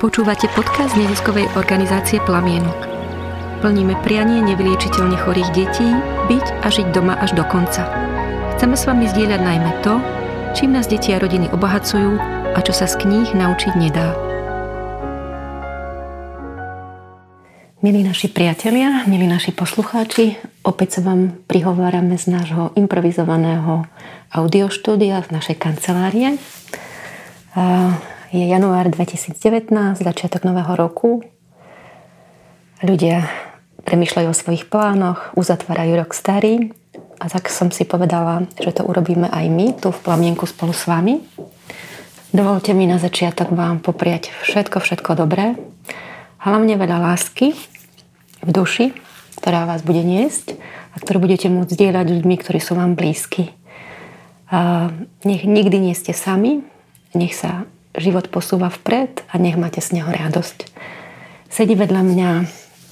Počúvate 0.00 0.48
podcast 0.56 0.96
neziskovej 0.96 1.44
organizácie 1.60 2.24
Plamienok. 2.24 2.88
Plníme 3.60 4.00
prianie 4.00 4.40
nevyliečiteľne 4.48 5.12
chorých 5.12 5.52
detí 5.52 5.84
byť 6.24 6.46
a 6.64 6.72
žiť 6.72 6.88
doma 6.96 7.20
až 7.20 7.36
do 7.36 7.44
konca. 7.44 7.84
Chceme 8.56 8.80
s 8.80 8.88
vami 8.88 9.04
zdieľať 9.12 9.40
najmä 9.44 9.84
to, 9.84 10.00
čím 10.56 10.72
nás 10.72 10.88
deti 10.88 11.12
a 11.12 11.20
rodiny 11.20 11.52
obohacujú 11.52 12.16
a 12.56 12.58
čo 12.64 12.72
sa 12.72 12.88
z 12.88 12.96
kníh 12.96 13.28
naučiť 13.36 13.76
nedá. 13.76 14.16
Milí 17.84 18.00
naši 18.00 18.32
priatelia, 18.32 19.04
milí 19.04 19.28
naši 19.28 19.52
poslucháči, 19.52 20.40
opäť 20.64 20.96
sa 20.96 21.12
vám 21.12 21.44
prihovárame 21.44 22.16
z 22.16 22.32
nášho 22.32 22.72
improvizovaného 22.72 23.84
audioštúdia 24.32 25.20
z 25.20 25.28
našej 25.28 25.56
kancelárie. 25.60 26.40
Je 28.30 28.46
január 28.46 28.86
2019, 28.86 29.74
začiatok 30.06 30.46
nového 30.46 30.78
roku. 30.78 31.18
Ľudia 32.78 33.26
premyšľajú 33.82 34.28
o 34.30 34.38
svojich 34.38 34.70
plánoch, 34.70 35.34
uzatvárajú 35.34 35.98
rok 35.98 36.14
starý 36.14 36.70
a 37.18 37.26
tak 37.26 37.50
som 37.50 37.74
si 37.74 37.82
povedala, 37.82 38.46
že 38.54 38.70
to 38.70 38.86
urobíme 38.86 39.26
aj 39.26 39.50
my 39.50 39.74
tu 39.74 39.90
v 39.90 40.02
Plamienku 40.06 40.46
spolu 40.46 40.70
s 40.70 40.86
vami. 40.86 41.26
Dovolte 42.30 42.70
mi 42.70 42.86
na 42.86 43.02
začiatok 43.02 43.50
vám 43.50 43.82
popriať 43.82 44.30
všetko, 44.46 44.78
všetko 44.78 45.18
dobré. 45.18 45.58
Hlavne 46.38 46.78
veľa 46.78 47.02
lásky 47.02 47.58
v 48.46 48.50
duši, 48.54 48.94
ktorá 49.42 49.66
vás 49.66 49.82
bude 49.82 50.06
niesť 50.06 50.54
a 50.94 51.02
ktorú 51.02 51.26
budete 51.26 51.50
môcť 51.50 51.74
dielať 51.74 52.06
ľuďmi, 52.14 52.34
ktorí 52.38 52.62
sú 52.62 52.78
vám 52.78 52.94
blízki. 52.94 53.50
Nech 55.26 55.42
nikdy 55.42 55.82
nie 55.82 55.98
ste 55.98 56.14
sami, 56.14 56.62
nech 57.10 57.34
sa 57.34 57.66
život 57.96 58.30
posúva 58.30 58.70
vpred 58.70 59.26
a 59.30 59.34
nech 59.38 59.58
máte 59.58 59.82
z 59.82 59.98
neho 59.98 60.10
radosť. 60.10 60.70
Sedí 61.50 61.74
vedľa 61.74 62.02
mňa 62.06 62.30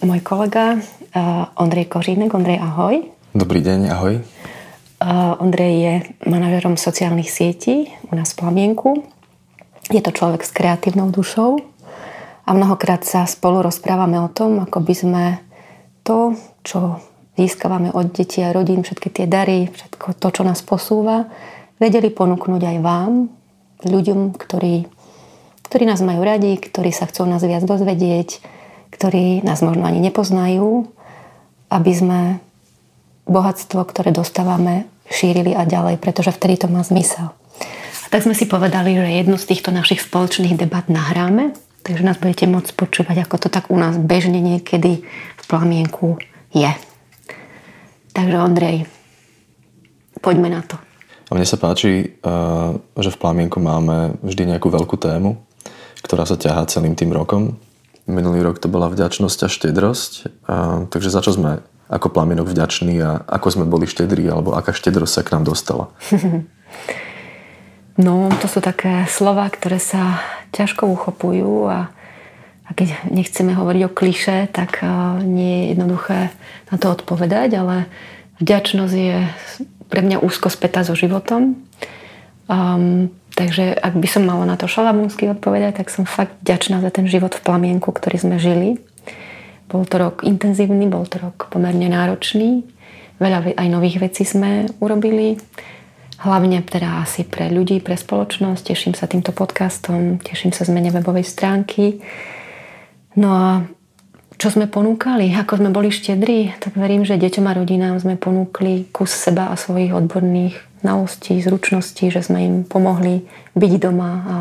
môj 0.03 0.21
kolega 0.27 0.79
uh, 0.79 1.51
Ondrej 1.55 1.91
Kořínek. 1.91 2.35
Ondrej, 2.35 2.59
ahoj. 2.59 3.07
Dobrý 3.35 3.63
deň, 3.63 3.81
ahoj. 3.95 4.15
Uh, 4.99 5.39
Ondrej 5.39 5.75
je 5.79 5.95
manažerom 6.27 6.75
sociálnych 6.75 7.31
sietí 7.31 7.95
u 8.11 8.19
nás 8.19 8.35
v 8.35 8.43
Plamienku. 8.43 9.07
Je 9.95 10.03
to 10.03 10.11
človek 10.11 10.43
s 10.43 10.51
kreatívnou 10.51 11.15
dušou 11.15 11.63
a 12.45 12.51
mnohokrát 12.51 13.07
sa 13.07 13.23
spolu 13.31 13.63
rozprávame 13.63 14.19
o 14.19 14.29
tom, 14.29 14.59
ako 14.67 14.83
by 14.83 14.95
sme 14.97 15.25
to, 16.03 16.35
čo 16.67 16.99
získavame 17.39 17.95
od 17.95 18.11
detí 18.11 18.43
a 18.43 18.51
rodín, 18.51 18.83
všetky 18.83 19.15
tie 19.15 19.27
dary, 19.31 19.71
všetko 19.71 20.19
to, 20.19 20.29
čo 20.35 20.43
nás 20.43 20.59
posúva, 20.67 21.31
vedeli 21.79 22.11
ponúknuť 22.11 22.63
aj 22.67 22.77
vám, 22.83 23.31
ľuďom, 23.85 24.35
ktorí, 24.35 24.91
ktorí 25.67 25.85
nás 25.87 26.03
majú 26.03 26.25
radi, 26.25 26.59
ktorí 26.59 26.91
sa 26.91 27.07
chcú 27.07 27.29
nás 27.29 27.43
viac 27.45 27.63
dozvedieť, 27.63 28.43
ktorí 28.91 29.45
nás 29.45 29.63
možno 29.63 29.87
ani 29.87 30.03
nepoznajú, 30.03 30.89
aby 31.69 31.93
sme 31.93 32.21
bohatstvo, 33.29 33.85
ktoré 33.85 34.11
dostávame, 34.11 34.89
šírili 35.09 35.53
a 35.53 35.69
ďalej, 35.69 36.01
pretože 36.01 36.33
vtedy 36.33 36.65
to 36.65 36.67
má 36.69 36.81
zmysel. 36.81 37.33
A 38.05 38.07
tak 38.09 38.25
sme 38.25 38.33
si 38.33 38.49
povedali, 38.49 38.97
že 38.97 39.21
jednu 39.21 39.37
z 39.37 39.53
týchto 39.53 39.69
našich 39.69 40.01
spoločných 40.01 40.57
debat 40.57 40.89
nahráme, 40.89 41.53
takže 41.85 42.05
nás 42.05 42.17
budete 42.17 42.49
môcť 42.49 42.73
počúvať, 42.73 43.29
ako 43.29 43.37
to 43.37 43.49
tak 43.53 43.69
u 43.69 43.77
nás 43.77 44.01
bežne 44.01 44.41
niekedy 44.41 45.05
v 45.37 45.45
plamienku 45.45 46.17
je. 46.57 46.73
Takže 48.17 48.37
Ondrej, 48.41 48.89
poďme 50.25 50.49
na 50.49 50.65
to. 50.65 50.88
A 51.29 51.37
mne 51.37 51.45
sa 51.45 51.61
páči, 51.61 51.93
eh, 51.93 52.71
že 52.97 53.11
v 53.13 53.21
Plamienku 53.21 53.61
máme 53.61 54.17
vždy 54.25 54.57
nejakú 54.57 54.73
veľkú 54.73 54.97
tému, 54.97 55.37
ktorá 56.03 56.25
sa 56.25 56.41
ťahá 56.41 56.65
celým 56.67 56.97
tým 56.97 57.13
rokom. 57.13 57.61
Minulý 58.09 58.41
rok 58.41 58.57
to 58.57 58.73
bola 58.73 58.89
vďačnosť 58.89 59.39
a 59.45 59.49
štedrosť. 59.53 60.13
Takže 60.89 61.13
za 61.13 61.21
čo 61.21 61.37
sme 61.37 61.61
ako 61.93 62.09
Plamienok 62.09 62.49
vďační 62.49 63.05
a 63.05 63.21
ako 63.21 63.49
sme 63.53 63.65
boli 63.69 63.85
štedrí, 63.85 64.25
alebo 64.29 64.57
aká 64.57 64.73
štedrosť 64.73 65.13
sa 65.13 65.23
k 65.25 65.33
nám 65.37 65.45
dostala? 65.45 65.93
No, 67.99 68.31
to 68.39 68.47
sú 68.47 68.63
také 68.63 69.11
slova, 69.11 69.51
ktoré 69.51 69.83
sa 69.83 70.23
ťažko 70.55 70.87
uchopujú 70.87 71.67
a, 71.67 71.91
a 72.63 72.71
keď 72.71 73.11
nechceme 73.11 73.59
hovoriť 73.59 73.83
o 73.91 73.91
kliše, 73.91 74.47
tak 74.55 74.87
uh, 74.87 75.19
nie 75.19 75.67
je 75.67 75.69
jednoduché 75.75 76.31
na 76.71 76.77
to 76.79 76.95
odpovedať, 76.95 77.59
ale 77.59 77.91
vďačnosť 78.39 78.95
je 78.95 79.19
pre 79.89 80.01
mňa 80.05 80.21
úzko 80.21 80.53
spätá 80.53 80.85
so 80.85 80.93
životom. 80.93 81.57
Um, 82.49 83.13
takže 83.37 83.77
ak 83.77 83.97
by 83.97 84.09
som 84.09 84.25
mala 84.25 84.49
na 84.49 84.57
to 84.57 84.69
šalamúnsky 84.69 85.29
odpovedať, 85.29 85.85
tak 85.85 85.89
som 85.93 86.09
fakt 86.09 86.41
vďačná 86.45 86.81
za 86.81 86.89
ten 86.93 87.05
život 87.09 87.37
v 87.37 87.45
plamienku, 87.45 87.93
ktorý 87.93 88.17
sme 88.21 88.37
žili. 88.41 88.81
Bol 89.69 89.85
to 89.85 90.01
rok 90.01 90.25
intenzívny, 90.25 90.89
bol 90.89 91.05
to 91.05 91.21
rok 91.21 91.53
pomerne 91.53 91.93
náročný. 91.93 92.65
Veľa 93.21 93.53
aj 93.59 93.69
nových 93.69 94.01
vecí 94.01 94.25
sme 94.25 94.65
urobili. 94.81 95.37
Hlavne 96.19 96.65
teda 96.67 97.05
asi 97.05 97.23
pre 97.23 97.53
ľudí, 97.53 97.79
pre 97.79 97.95
spoločnosť. 97.95 98.75
Teším 98.75 98.95
sa 98.97 99.07
týmto 99.07 99.31
podcastom, 99.31 100.19
teším 100.19 100.51
sa 100.57 100.65
zmene 100.65 100.91
webovej 100.91 101.23
stránky. 101.23 102.01
No 103.15 103.29
a 103.31 103.49
čo 104.39 104.55
sme 104.55 104.71
ponúkali, 104.71 105.35
ako 105.35 105.59
sme 105.59 105.71
boli 105.75 105.91
štedrí, 105.91 106.55
tak 106.63 106.79
verím, 106.79 107.03
že 107.03 107.19
deťom 107.19 107.47
a 107.51 107.57
rodinám 107.59 107.99
sme 107.99 108.15
ponúkli 108.15 108.87
kus 108.95 109.11
seba 109.11 109.51
a 109.51 109.59
svojich 109.59 109.91
odborných 109.91 110.55
znalostí, 110.79 111.43
zručností, 111.43 112.15
že 112.15 112.23
sme 112.23 112.47
im 112.47 112.57
pomohli 112.63 113.27
byť 113.59 113.73
doma 113.83 114.11
a 114.23 114.37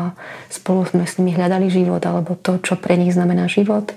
spolu 0.54 0.86
sme 0.86 1.02
s 1.02 1.18
nimi 1.18 1.34
hľadali 1.34 1.66
život 1.66 1.98
alebo 2.06 2.38
to, 2.38 2.62
čo 2.62 2.78
pre 2.78 2.94
nich 2.94 3.10
znamená 3.10 3.50
život. 3.50 3.90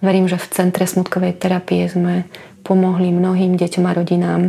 Verím, 0.00 0.24
že 0.24 0.40
v 0.40 0.48
Centre 0.56 0.88
smutkovej 0.88 1.36
terapie 1.36 1.84
sme 1.84 2.24
pomohli 2.64 3.12
mnohým 3.12 3.60
deťom 3.60 3.84
a 3.84 3.92
rodinám 3.92 4.42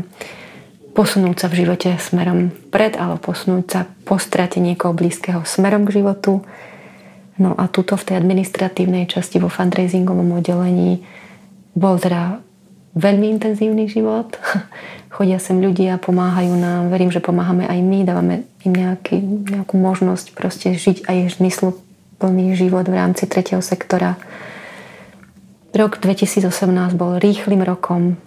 posunúť 0.95 1.35
sa 1.35 1.47
v 1.51 1.67
živote 1.67 1.99
smerom 1.99 2.49
pred 2.71 2.95
alebo 2.95 3.19
posunúť 3.19 3.65
sa 3.67 3.83
po 4.07 4.15
strate 4.17 4.63
niekoho 4.63 4.95
blízkeho 4.95 5.43
smerom 5.43 5.83
k 5.83 5.99
životu 5.99 6.47
No 7.37 7.53
a 7.53 7.69
tuto 7.69 7.93
v 7.93 8.05
tej 8.11 8.15
administratívnej 8.17 9.05
časti 9.05 9.37
vo 9.37 9.49
fundraisingovom 9.49 10.41
oddelení 10.41 11.05
bol 11.77 12.01
teda 12.01 12.41
veľmi 12.97 13.37
intenzívny 13.37 13.85
život. 13.85 14.33
Chodia 15.13 15.37
sem 15.37 15.61
ľudia, 15.61 16.01
pomáhajú 16.01 16.53
nám, 16.57 16.89
verím, 16.89 17.13
že 17.13 17.21
pomáhame 17.21 17.69
aj 17.69 17.79
my, 17.81 17.99
dávame 18.05 18.35
im 18.65 18.73
nejaký, 18.73 19.21
nejakú 19.53 19.77
možnosť 19.77 20.33
proste 20.33 20.73
žiť 20.73 21.05
aj 21.05 21.37
zmysluplný 21.37 22.57
život 22.57 22.89
v 22.89 22.97
rámci 22.97 23.29
tretieho 23.29 23.61
sektora. 23.61 24.17
Rok 25.77 26.01
2018 26.01 26.49
bol 26.97 27.21
rýchlým 27.21 27.61
rokom 27.61 28.17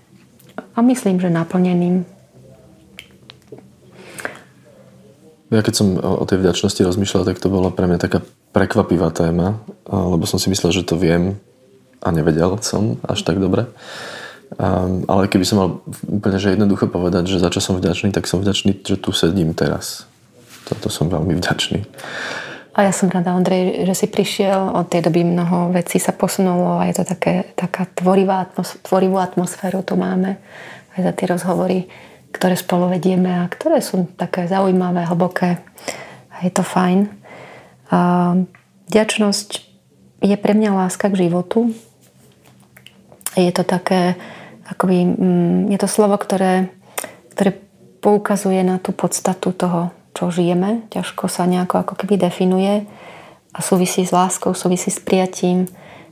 a 0.55 0.79
myslím, 0.87 1.19
že 1.19 1.35
naplneným. 1.35 2.20
Ja 5.51 5.67
keď 5.67 5.75
som 5.75 5.99
o 5.99 6.25
tej 6.27 6.47
vďačnosti 6.47 6.79
rozmýšľal, 6.79 7.27
tak 7.27 7.43
to 7.43 7.51
bola 7.51 7.75
pre 7.75 7.91
mňa 7.91 7.99
taká 7.99 8.23
prekvapivá 8.55 9.11
téma, 9.11 9.59
lebo 9.91 10.23
som 10.23 10.39
si 10.39 10.47
myslel, 10.47 10.71
že 10.71 10.87
to 10.87 10.95
viem 10.95 11.43
a 12.01 12.09
nevedel 12.15 12.59
som 12.63 13.03
až 13.03 13.27
tak 13.27 13.43
dobre. 13.43 13.67
Um, 14.59 15.07
ale 15.07 15.31
keby 15.31 15.47
som 15.47 15.57
mal 15.63 15.69
úplne 16.11 16.43
že 16.43 16.59
jednoducho 16.59 16.91
povedať, 16.91 17.31
že 17.31 17.39
za 17.39 17.55
čo 17.55 17.63
som 17.63 17.79
vďačný, 17.79 18.11
tak 18.11 18.27
som 18.27 18.43
vďačný, 18.43 18.83
že 18.83 18.99
tu 18.99 19.15
sedím 19.15 19.55
teraz. 19.55 20.11
Toto 20.67 20.91
som 20.91 21.07
veľmi 21.07 21.39
vďačný. 21.39 21.87
A 22.75 22.87
ja 22.87 22.93
som 22.95 23.11
rada, 23.11 23.35
Ondrej, 23.35 23.87
že 23.87 23.95
si 23.95 24.07
prišiel. 24.07 24.75
Od 24.75 24.87
tej 24.91 25.07
doby 25.07 25.23
mnoho 25.23 25.75
vecí 25.75 26.03
sa 26.03 26.15
posunulo 26.15 26.83
a 26.83 26.87
je 26.91 27.03
to 27.03 27.05
také, 27.07 27.55
taká 27.55 27.87
tvorivá 27.95 28.47
atmos- 28.47 28.79
tvorivú 28.83 29.19
atmosféru 29.19 29.83
tu 29.87 29.95
máme. 29.99 30.39
Aj 30.95 31.01
za 31.03 31.13
tie 31.15 31.27
rozhovory 31.31 31.87
ktoré 32.31 32.55
spolu 32.55 32.91
vedieme 32.91 33.43
a 33.43 33.51
ktoré 33.51 33.83
sú 33.83 34.07
také 34.15 34.47
zaujímavé, 34.47 35.07
hlboké. 35.07 35.59
A 36.31 36.47
je 36.47 36.51
to 36.55 36.63
fajn. 36.63 37.11
A 37.91 37.99
vďačnosť 38.91 39.49
je 40.23 40.37
pre 40.39 40.53
mňa 40.55 40.71
láska 40.87 41.11
k 41.11 41.27
životu. 41.27 41.75
Je 43.35 43.51
to 43.51 43.67
také, 43.67 44.15
akoby, 44.67 45.07
mm, 45.07 45.61
je 45.75 45.79
to 45.79 45.89
slovo, 45.91 46.15
ktoré, 46.19 46.71
ktoré 47.35 47.57
poukazuje 48.01 48.63
na 48.63 48.79
tú 48.81 48.95
podstatu 48.95 49.53
toho, 49.55 49.91
čo 50.15 50.31
žijeme. 50.31 50.87
Ťažko 50.91 51.27
sa 51.31 51.47
nejako 51.47 51.83
ako 51.83 51.95
keby 52.05 52.19
definuje 52.19 52.87
a 53.51 53.59
súvisí 53.59 54.07
s 54.07 54.15
láskou, 54.15 54.55
súvisí 54.55 54.91
s 54.91 55.03
prijatím. 55.03 55.67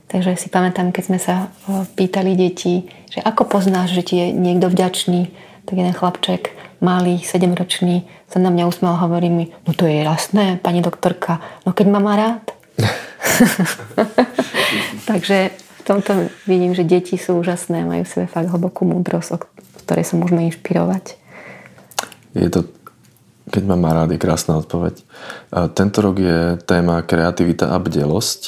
Takže 0.09 0.35
si 0.41 0.49
pamätám, 0.49 0.89
keď 0.89 1.03
sme 1.05 1.19
sa 1.21 1.53
pýtali 1.93 2.33
deti, 2.33 2.89
že 3.13 3.21
ako 3.21 3.45
poznáš, 3.45 3.93
že 3.93 4.01
ti 4.01 4.15
je 4.17 4.27
niekto 4.33 4.65
vďačný, 4.65 5.29
tak 5.69 5.77
jeden 5.77 5.93
chlapček, 5.93 6.57
malý, 6.81 7.21
sedemročný, 7.21 8.09
sa 8.25 8.41
na 8.41 8.49
mňa 8.49 8.65
usmel 8.65 8.97
a 8.97 9.03
hovorí 9.05 9.29
mi, 9.29 9.53
no 9.69 9.77
to 9.77 9.85
je 9.85 10.01
jasné, 10.01 10.57
pani 10.57 10.81
doktorka, 10.81 11.37
no 11.61 11.77
keď 11.77 11.85
ma 11.93 12.01
má 12.01 12.13
rád. 12.17 12.45
Takže 15.09 15.53
v 15.53 15.81
tomto 15.85 16.33
vidím, 16.49 16.73
že 16.73 16.89
deti 16.89 17.21
sú 17.21 17.37
úžasné, 17.37 17.85
majú 17.85 18.01
v 18.01 18.09
sebe 18.09 18.25
fakt 18.25 18.49
hlbokú 18.49 18.89
múdrosť, 18.89 19.29
o 19.29 19.37
ktorej 19.85 20.09
sa 20.09 20.17
môžeme 20.17 20.49
inšpirovať. 20.49 21.21
Je 22.33 22.49
to, 22.49 22.65
keď 23.53 23.63
ma 23.69 23.77
má 23.77 23.93
rád, 23.93 24.17
je 24.17 24.21
krásna 24.21 24.57
odpoveď. 24.57 25.05
A 25.53 25.69
tento 25.69 26.01
rok 26.01 26.17
je 26.17 26.57
téma 26.65 27.05
kreativita 27.05 27.69
a 27.69 27.77
bdelosť. 27.77 28.41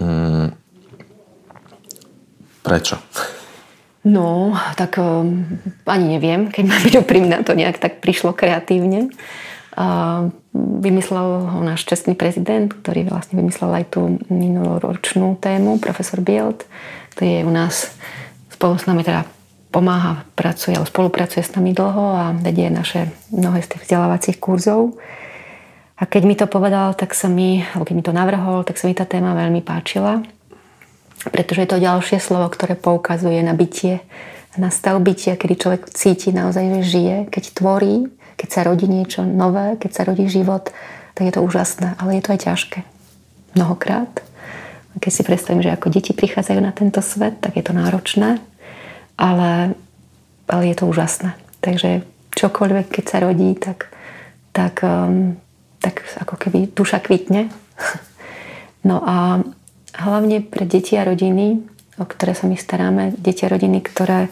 Mm, 0.00 0.56
prečo? 2.64 2.96
No, 4.06 4.54
tak 4.78 5.02
um, 5.02 5.42
ani 5.82 6.14
neviem, 6.14 6.46
keď 6.46 6.64
mám 6.70 6.82
byť 6.86 6.94
úprimná, 7.02 7.42
to 7.42 7.58
nejak 7.58 7.82
tak 7.82 7.98
prišlo 7.98 8.30
kreatívne. 8.30 9.10
Uh, 9.74 10.30
vymyslel 10.54 11.50
ho 11.50 11.60
náš 11.66 11.82
čestný 11.82 12.14
prezident, 12.14 12.70
ktorý 12.70 13.10
vlastne 13.10 13.42
vymyslel 13.42 13.82
aj 13.82 13.98
tú 13.98 14.22
minuloročnú 14.30 15.34
tému, 15.42 15.82
profesor 15.82 16.22
Bielt, 16.22 16.70
ktorý 17.18 17.42
je 17.42 17.46
u 17.50 17.52
nás 17.52 17.74
spolu 18.54 18.78
s 18.78 18.86
nami 18.86 19.02
teda 19.02 19.26
pomáha, 19.74 20.22
pracuje, 20.38 20.78
alebo 20.78 20.86
spolupracuje 20.86 21.42
s 21.42 21.52
nami 21.58 21.74
dlho 21.74 22.06
a 22.14 22.24
vedie 22.38 22.70
naše 22.70 23.10
mnohé 23.34 23.60
z 23.66 23.74
tých 23.74 23.90
vzdelávacích 23.90 24.38
kurzov. 24.38 24.96
A 25.98 26.06
keď 26.06 26.22
mi 26.24 26.38
to 26.38 26.46
povedal, 26.46 26.94
tak 26.94 27.10
sa 27.12 27.26
mi, 27.26 27.66
alebo 27.74 27.84
keď 27.84 27.94
mi 27.98 28.04
to 28.06 28.14
navrhol, 28.14 28.62
tak 28.62 28.78
sa 28.78 28.86
mi 28.86 28.94
tá 28.94 29.02
téma 29.02 29.34
veľmi 29.34 29.66
páčila, 29.66 30.22
pretože 31.32 31.64
je 31.64 31.70
to 31.70 31.82
ďalšie 31.82 32.18
slovo, 32.20 32.48
ktoré 32.52 32.76
poukazuje 32.76 33.40
na 33.40 33.56
bytie, 33.56 34.04
na 34.56 34.72
stav 34.72 34.96
bytia, 35.00 35.36
kedy 35.36 35.54
človek 35.56 35.82
cíti 35.92 36.32
naozaj, 36.32 36.80
že 36.80 36.82
žije, 36.96 37.16
keď 37.28 37.44
tvorí, 37.52 38.08
keď 38.40 38.48
sa 38.48 38.60
rodí 38.64 38.88
niečo 38.88 39.24
nové, 39.24 39.76
keď 39.76 39.90
sa 39.92 40.02
rodí 40.08 40.28
život, 40.28 40.72
tak 41.16 41.28
je 41.28 41.32
to 41.36 41.44
úžasné, 41.44 41.96
ale 42.00 42.20
je 42.20 42.22
to 42.24 42.32
aj 42.32 42.40
ťažké. 42.40 42.78
Mnohokrát. 43.56 44.08
Keď 44.96 45.12
si 45.12 45.22
predstavím, 45.24 45.60
že 45.60 45.72
ako 45.72 45.92
deti 45.92 46.16
prichádzajú 46.16 46.60
na 46.60 46.72
tento 46.72 47.04
svet, 47.04 47.40
tak 47.44 47.56
je 47.56 47.64
to 47.64 47.76
náročné 47.76 48.40
ale, 49.16 49.74
ale 50.46 50.62
je 50.68 50.76
to 50.76 50.84
úžasné. 50.86 51.34
Takže 51.64 52.04
čokoľvek, 52.36 52.86
keď 52.92 53.04
sa 53.08 53.18
rodí, 53.24 53.56
tak, 53.56 53.90
tak, 54.52 54.84
um, 54.84 55.40
tak 55.80 56.04
ako 56.20 56.36
keby 56.36 56.70
duša 56.70 57.00
kvitne. 57.02 57.48
No 58.86 59.02
a 59.02 59.42
hlavne 59.96 60.44
pre 60.44 60.68
deti 60.68 60.94
a 61.00 61.04
rodiny, 61.04 61.64
o 61.96 62.04
ktoré 62.04 62.36
sa 62.36 62.44
my 62.44 62.56
staráme, 62.56 63.16
deti 63.16 63.48
a 63.48 63.52
rodiny, 63.52 63.80
ktoré, 63.80 64.28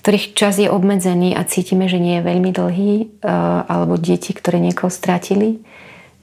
ktorých 0.00 0.32
čas 0.32 0.56
je 0.56 0.72
obmedzený 0.72 1.36
a 1.36 1.44
cítime, 1.44 1.86
že 1.86 2.00
nie 2.00 2.18
je 2.20 2.26
veľmi 2.26 2.50
dlhý, 2.50 2.92
uh, 3.20 3.68
alebo 3.68 4.00
deti, 4.00 4.32
ktoré 4.32 4.58
niekoho 4.58 4.88
stratili, 4.88 5.60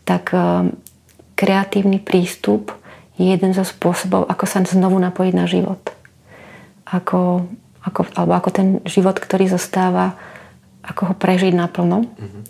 tak 0.04 0.34
um, 0.34 0.74
kreatívny 1.38 2.02
prístup 2.02 2.74
je 3.16 3.32
jeden 3.32 3.54
zo 3.54 3.64
spôsobov, 3.64 4.28
ako 4.28 4.46
sa 4.50 4.66
znovu 4.66 4.98
napojiť 5.00 5.34
na 5.38 5.46
život. 5.48 5.82
Ako 6.86 7.48
ako, 7.86 8.02
alebo 8.18 8.34
ako 8.34 8.50
ten 8.50 8.68
život, 8.90 9.14
ktorý 9.22 9.46
zostáva, 9.46 10.18
ako 10.82 11.14
ho 11.14 11.16
prežiť 11.16 11.54
naplno. 11.54 12.10
Mm-hmm. 12.10 12.44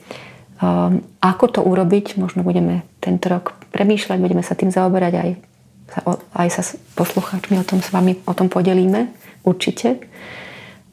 Um, 0.56 1.04
ako 1.20 1.46
to 1.52 1.62
urobiť, 1.62 2.16
možno 2.16 2.48
budeme 2.48 2.88
tento 3.04 3.28
rok 3.28 3.60
premýšľať, 3.76 4.18
budeme 4.24 4.40
sa 4.40 4.56
tým 4.56 4.72
zaoberať 4.72 5.14
aj, 5.20 5.30
aj 6.36 6.48
sa 6.50 6.64
poslucháčmi 6.98 7.62
o 7.62 7.68
tom 7.68 7.80
s 7.80 7.94
vami 7.94 8.20
o 8.26 8.34
tom 8.34 8.50
podelíme, 8.50 9.14
určite. 9.46 10.02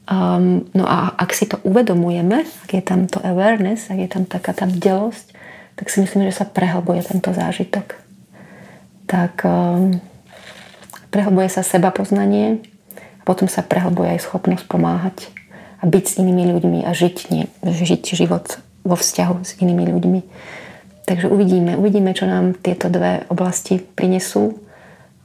Um, 0.03 0.67
no 0.75 0.85
a 0.85 1.15
ak 1.15 1.31
si 1.33 1.47
to 1.49 1.57
uvedomujeme, 1.63 2.43
ak 2.45 2.69
je 2.69 2.83
tam 2.83 3.07
to 3.07 3.23
awareness, 3.23 3.89
ak 3.89 3.99
je 3.99 4.09
tam 4.11 4.23
taká 4.27 4.53
tá 4.53 4.67
bdelosť, 4.67 5.31
tak 5.79 5.89
si 5.89 6.03
myslím, 6.03 6.29
že 6.29 6.43
sa 6.43 6.45
prehlbuje 6.45 7.01
tento 7.07 7.33
zážitok. 7.33 7.97
Tak 9.09 9.47
um, 9.47 9.97
prehlbuje 11.09 11.49
sa 11.49 11.65
seba 11.65 11.89
poznanie, 11.89 12.61
a 12.93 13.23
potom 13.23 13.47
sa 13.47 13.63
prehlbuje 13.63 14.19
aj 14.19 14.27
schopnosť 14.27 14.65
pomáhať 14.67 15.31
a 15.79 15.87
byť 15.87 16.03
s 16.03 16.17
inými 16.19 16.51
ľuďmi 16.51 16.79
a 16.87 16.91
žiť, 16.91 17.17
nie, 17.31 17.47
žiť 17.63 18.15
život 18.15 18.59
vo 18.83 18.95
vzťahu 18.99 19.35
s 19.43 19.55
inými 19.59 19.87
ľuďmi. 19.87 20.19
Takže 21.03 21.27
uvidíme, 21.27 21.75
uvidíme, 21.75 22.15
čo 22.15 22.27
nám 22.27 22.55
tieto 22.55 22.87
dve 22.87 23.27
oblasti 23.27 23.79
prinesú, 23.79 24.62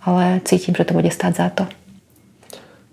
ale 0.04 0.42
cítim, 0.44 0.74
že 0.74 0.86
to 0.86 0.96
bude 0.96 1.10
stáť 1.10 1.32
za 1.34 1.48
to. 1.50 1.64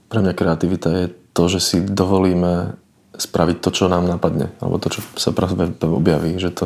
Pre 0.09 0.19
mňa 0.21 0.33
kreativita 0.37 0.89
je 0.89 1.05
to, 1.35 1.43
že 1.51 1.59
si 1.59 1.77
dovolíme 1.83 2.79
spraviť 3.15 3.57
to, 3.59 3.69
čo 3.71 3.85
nám 3.87 4.07
napadne, 4.07 4.51
alebo 4.59 4.79
to, 4.79 4.91
čo 4.91 4.99
sa 5.15 5.31
práve 5.31 5.71
objaví, 5.81 6.35
že 6.39 6.51
to 6.51 6.65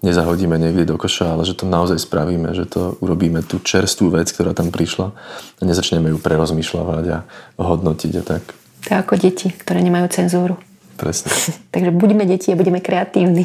nezahodíme 0.00 0.56
niekde 0.56 0.88
do 0.88 0.96
koša, 0.96 1.36
ale 1.36 1.44
že 1.44 1.56
to 1.56 1.68
naozaj 1.68 2.00
spravíme, 2.00 2.56
že 2.56 2.64
to 2.64 2.96
urobíme 3.04 3.44
tú 3.44 3.60
čerstvú 3.60 4.12
vec, 4.12 4.32
ktorá 4.32 4.56
tam 4.56 4.72
prišla 4.72 5.12
a 5.60 5.62
nezačneme 5.64 6.08
ju 6.12 6.18
prerozmýšľavať 6.20 7.04
a 7.12 7.18
hodnotiť 7.60 8.12
a 8.16 8.22
tak. 8.24 8.42
To 8.88 8.88
je 8.88 8.96
ako 8.96 9.14
deti, 9.20 9.52
ktoré 9.52 9.84
nemajú 9.84 10.08
cenzúru. 10.08 10.56
Presne. 10.96 11.32
Takže 11.74 11.92
buďme 11.92 12.24
deti 12.24 12.52
a 12.52 12.56
budeme 12.56 12.80
kreatívni. 12.80 13.44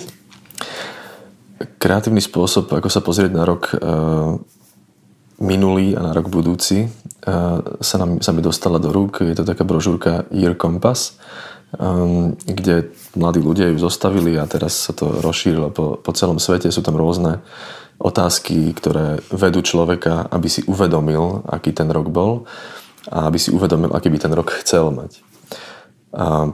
Kreatívny 1.79 2.23
spôsob, 2.23 2.71
ako 2.71 2.89
sa 2.91 3.03
pozrieť 3.03 3.31
na 3.35 3.43
rok 3.43 3.71
uh, 3.75 4.39
minulý 5.41 5.95
a 5.95 6.01
na 6.03 6.11
rok 6.15 6.31
budúci, 6.31 6.87
uh, 6.87 7.59
sa, 7.79 7.95
nám, 7.99 8.23
sa 8.23 8.31
mi 8.31 8.41
dostala 8.43 8.79
do 8.79 8.91
rúk. 8.91 9.23
Je 9.23 9.35
to 9.35 9.47
taká 9.47 9.67
brožúrka 9.67 10.29
Year 10.31 10.55
Compass, 10.55 11.19
um, 11.75 12.35
kde 12.43 12.91
mladí 13.15 13.43
ľudia 13.43 13.71
ju 13.71 13.77
zostavili 13.79 14.39
a 14.39 14.47
teraz 14.47 14.87
sa 14.87 14.93
to 14.95 15.19
rozšírilo 15.19 15.71
po, 15.71 15.99
po 15.99 16.11
celom 16.15 16.39
svete. 16.39 16.71
Sú 16.71 16.83
tam 16.83 16.95
rôzne 16.95 17.43
otázky, 17.99 18.75
ktoré 18.75 19.23
vedú 19.31 19.63
človeka, 19.63 20.27
aby 20.27 20.47
si 20.51 20.61
uvedomil, 20.67 21.47
aký 21.47 21.71
ten 21.71 21.87
rok 21.87 22.11
bol 22.11 22.43
a 23.07 23.31
aby 23.31 23.39
si 23.39 23.55
uvedomil, 23.55 23.95
aký 23.95 24.11
by 24.11 24.19
ten 24.19 24.33
rok 24.35 24.51
chcel 24.63 24.91
mať. 24.91 25.23
A 26.15 26.51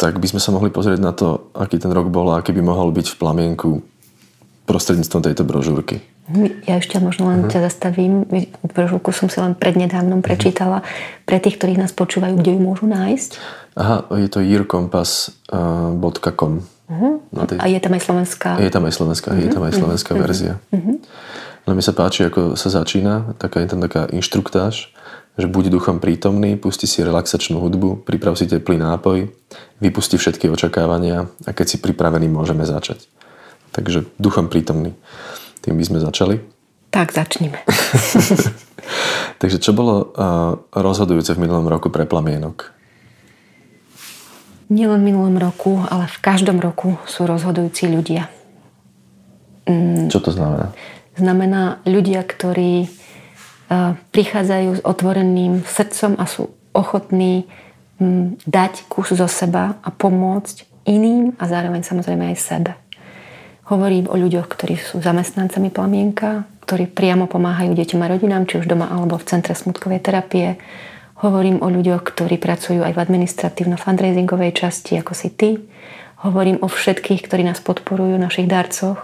tak 0.00 0.16
by 0.16 0.26
sme 0.30 0.40
sa 0.40 0.54
mohli 0.54 0.70
pozrieť 0.72 1.00
na 1.02 1.12
to, 1.12 1.50
aký 1.52 1.76
ten 1.76 1.92
rok 1.92 2.08
bol 2.08 2.30
a 2.32 2.38
aký 2.40 2.54
by 2.54 2.62
mohol 2.62 2.94
byť 2.94 3.06
v 3.12 3.18
plamienku 3.20 3.70
prostredníctvom 4.64 5.22
tejto 5.26 5.42
brožúrky. 5.42 6.00
Ja 6.68 6.76
ešte 6.78 7.02
možno 7.02 7.26
len 7.32 7.40
uh-huh. 7.44 7.52
ťa 7.52 7.60
zastavím. 7.66 8.22
Brožúrku 8.62 9.10
som 9.10 9.26
si 9.26 9.42
len 9.42 9.58
prednedávnom 9.58 10.22
prečítala. 10.22 10.86
Pre 11.26 11.42
tých, 11.42 11.58
ktorí 11.58 11.74
nás 11.74 11.90
počúvajú, 11.90 12.38
kde 12.38 12.54
ju 12.54 12.62
môžu 12.62 12.86
nájsť? 12.86 13.30
Aha, 13.74 14.06
je 14.18 14.28
to 14.30 14.40
yearcompass.com. 14.44 16.52
Uh-huh. 16.62 17.22
No, 17.30 17.46
tej... 17.46 17.58
A 17.62 17.66
je 17.70 17.80
tam 17.82 17.92
aj 17.94 18.00
slovenská? 18.02 18.58
Je 18.62 18.70
tam 18.70 18.84
aj 18.86 18.92
slovenská, 18.94 19.30
uh-huh. 19.30 19.42
je 19.42 19.48
tam 19.50 19.62
aj 19.66 19.72
slovenská 19.74 20.14
uh-huh. 20.14 20.26
verzia. 20.26 20.58
Uh-huh. 20.70 20.98
No 21.66 21.74
mi 21.78 21.82
sa 21.82 21.92
páči, 21.94 22.24
ako 22.26 22.56
sa 22.58 22.68
začína. 22.72 23.34
Taká 23.38 23.60
je 23.62 23.68
tam 23.70 23.80
taká 23.84 24.06
inštruktáž, 24.10 24.90
že 25.38 25.46
buď 25.46 25.70
duchom 25.70 26.00
prítomný, 26.02 26.56
pusti 26.58 26.86
si 26.90 27.04
relaxačnú 27.04 27.60
hudbu, 27.62 28.02
priprav 28.02 28.34
si 28.34 28.50
teplý 28.50 28.74
nápoj, 28.80 29.30
vypusti 29.78 30.18
všetky 30.18 30.50
očakávania 30.50 31.30
a 31.46 31.50
keď 31.54 31.66
si 31.70 31.78
pripravený, 31.78 32.26
môžeme 32.26 32.66
začať. 32.66 33.06
Takže 33.70 34.02
duchom 34.18 34.50
prítomný. 34.50 34.98
Tým 35.60 35.76
by 35.76 35.84
sme 35.84 35.98
začali. 36.00 36.36
Tak, 36.90 37.12
začneme. 37.14 37.60
Takže 39.40 39.58
čo 39.62 39.72
bolo 39.76 40.10
uh, 40.10 40.56
rozhodujúce 40.74 41.36
v 41.36 41.42
minulom 41.46 41.68
roku 41.68 41.92
pre 41.92 42.04
plamienok? 42.04 42.80
nielen 44.70 45.02
v 45.02 45.12
minulom 45.12 45.36
roku, 45.36 45.82
ale 45.90 46.06
v 46.06 46.18
každom 46.22 46.62
roku 46.62 46.94
sú 47.04 47.26
rozhodujúci 47.26 47.90
ľudia. 47.90 48.30
Mm. 49.66 50.06
Čo 50.08 50.22
to 50.22 50.30
znamená? 50.30 50.72
Znamená 51.18 51.82
ľudia, 51.84 52.22
ktorí 52.22 52.88
prichádzajú 54.14 54.68
s 54.78 54.82
otvoreným 54.82 55.62
srdcom 55.62 56.18
a 56.18 56.24
sú 56.26 56.50
ochotní 56.74 57.46
mm, 58.02 58.42
dať 58.46 58.86
kus 58.90 59.14
zo 59.14 59.30
seba 59.30 59.78
a 59.82 59.88
pomôcť 59.94 60.66
iným 60.90 61.38
a 61.38 61.46
zároveň 61.46 61.86
samozrejme 61.86 62.34
aj 62.34 62.38
sebe. 62.38 62.72
Hovorím 63.70 64.10
o 64.10 64.18
ľuďoch, 64.18 64.50
ktorí 64.50 64.74
sú 64.76 64.98
zamestnancami 64.98 65.70
plamienka, 65.70 66.44
ktorí 66.66 66.90
priamo 66.90 67.30
pomáhajú 67.30 67.70
deťom 67.70 68.02
a 68.02 68.10
rodinám, 68.10 68.44
či 68.50 68.58
už 68.58 68.66
doma 68.66 68.90
alebo 68.90 69.14
v 69.14 69.26
centre 69.30 69.54
smutkovej 69.54 70.02
terapie, 70.02 70.58
Hovorím 71.20 71.60
o 71.60 71.68
ľuďoch, 71.68 72.00
ktorí 72.00 72.40
pracujú 72.40 72.80
aj 72.80 72.96
v 72.96 73.02
administratívno-fundraisingovej 73.04 74.56
časti, 74.56 74.96
ako 74.96 75.12
si 75.12 75.28
ty. 75.28 75.60
Hovorím 76.24 76.64
o 76.64 76.68
všetkých, 76.68 77.20
ktorí 77.28 77.44
nás 77.44 77.60
podporujú, 77.60 78.16
našich 78.16 78.48
darcoch, 78.48 78.96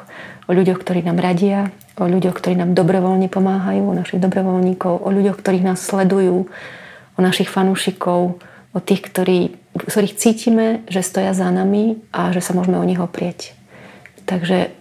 o 0.48 0.52
ľuďoch, 0.56 0.80
ktorí 0.80 1.04
nám 1.04 1.20
radia, 1.20 1.68
o 2.00 2.08
ľuďoch, 2.08 2.32
ktorí 2.40 2.56
nám 2.56 2.72
dobrovoľne 2.72 3.28
pomáhajú, 3.28 3.84
o 3.84 3.92
našich 3.92 4.20
dobrovoľníkov, 4.24 5.04
o 5.04 5.08
ľuďoch, 5.12 5.36
ktorých 5.36 5.66
nás 5.68 5.84
sledujú, 5.84 6.48
o 7.16 7.20
našich 7.20 7.52
fanúšikov, 7.52 8.40
o 8.72 8.78
tých, 8.80 9.04
ktorí, 9.04 9.52
ktorých 9.76 10.16
cítime, 10.16 10.88
že 10.88 11.04
stoja 11.04 11.36
za 11.36 11.52
nami 11.52 12.00
a 12.16 12.32
že 12.32 12.40
sa 12.40 12.56
môžeme 12.56 12.80
o 12.80 12.88
nich 12.88 13.00
oprieť. 13.00 13.55
Takže 14.26 14.74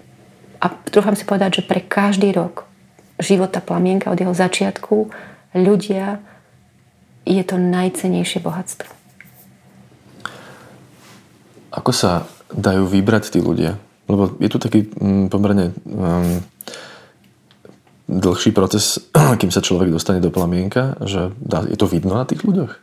a 0.59 0.65
trúfam 0.89 1.13
si 1.13 1.27
povedať, 1.27 1.61
že 1.61 1.67
pre 1.67 1.83
každý 1.83 2.33
rok 2.33 2.65
života 3.21 3.61
plamienka 3.61 4.11
od 4.11 4.19
jeho 4.19 4.33
začiatku 4.33 5.13
ľudia 5.55 6.19
je 7.25 7.43
to 7.45 7.55
najcenejšie 7.57 8.41
bohatstvo. 8.41 8.89
Ako 11.75 11.91
sa 11.91 12.25
dajú 12.49 12.87
vybrať 12.87 13.35
tí 13.35 13.39
ľudia? 13.43 13.77
Lebo 14.05 14.37
je 14.37 14.49
tu 14.49 14.57
taký 14.61 14.85
mm, 14.85 15.33
pomerne 15.33 15.73
um, 15.89 16.39
dlhší 18.05 18.53
proces, 18.53 19.01
kým 19.41 19.49
sa 19.49 19.65
človek 19.65 19.89
dostane 19.89 20.21
do 20.21 20.29
plamienka, 20.29 20.95
že 21.03 21.33
dá, 21.41 21.65
je 21.65 21.77
to 21.77 21.89
vidno 21.89 22.15
na 22.15 22.25
tých 22.25 22.45
ľuďoch? 22.45 22.73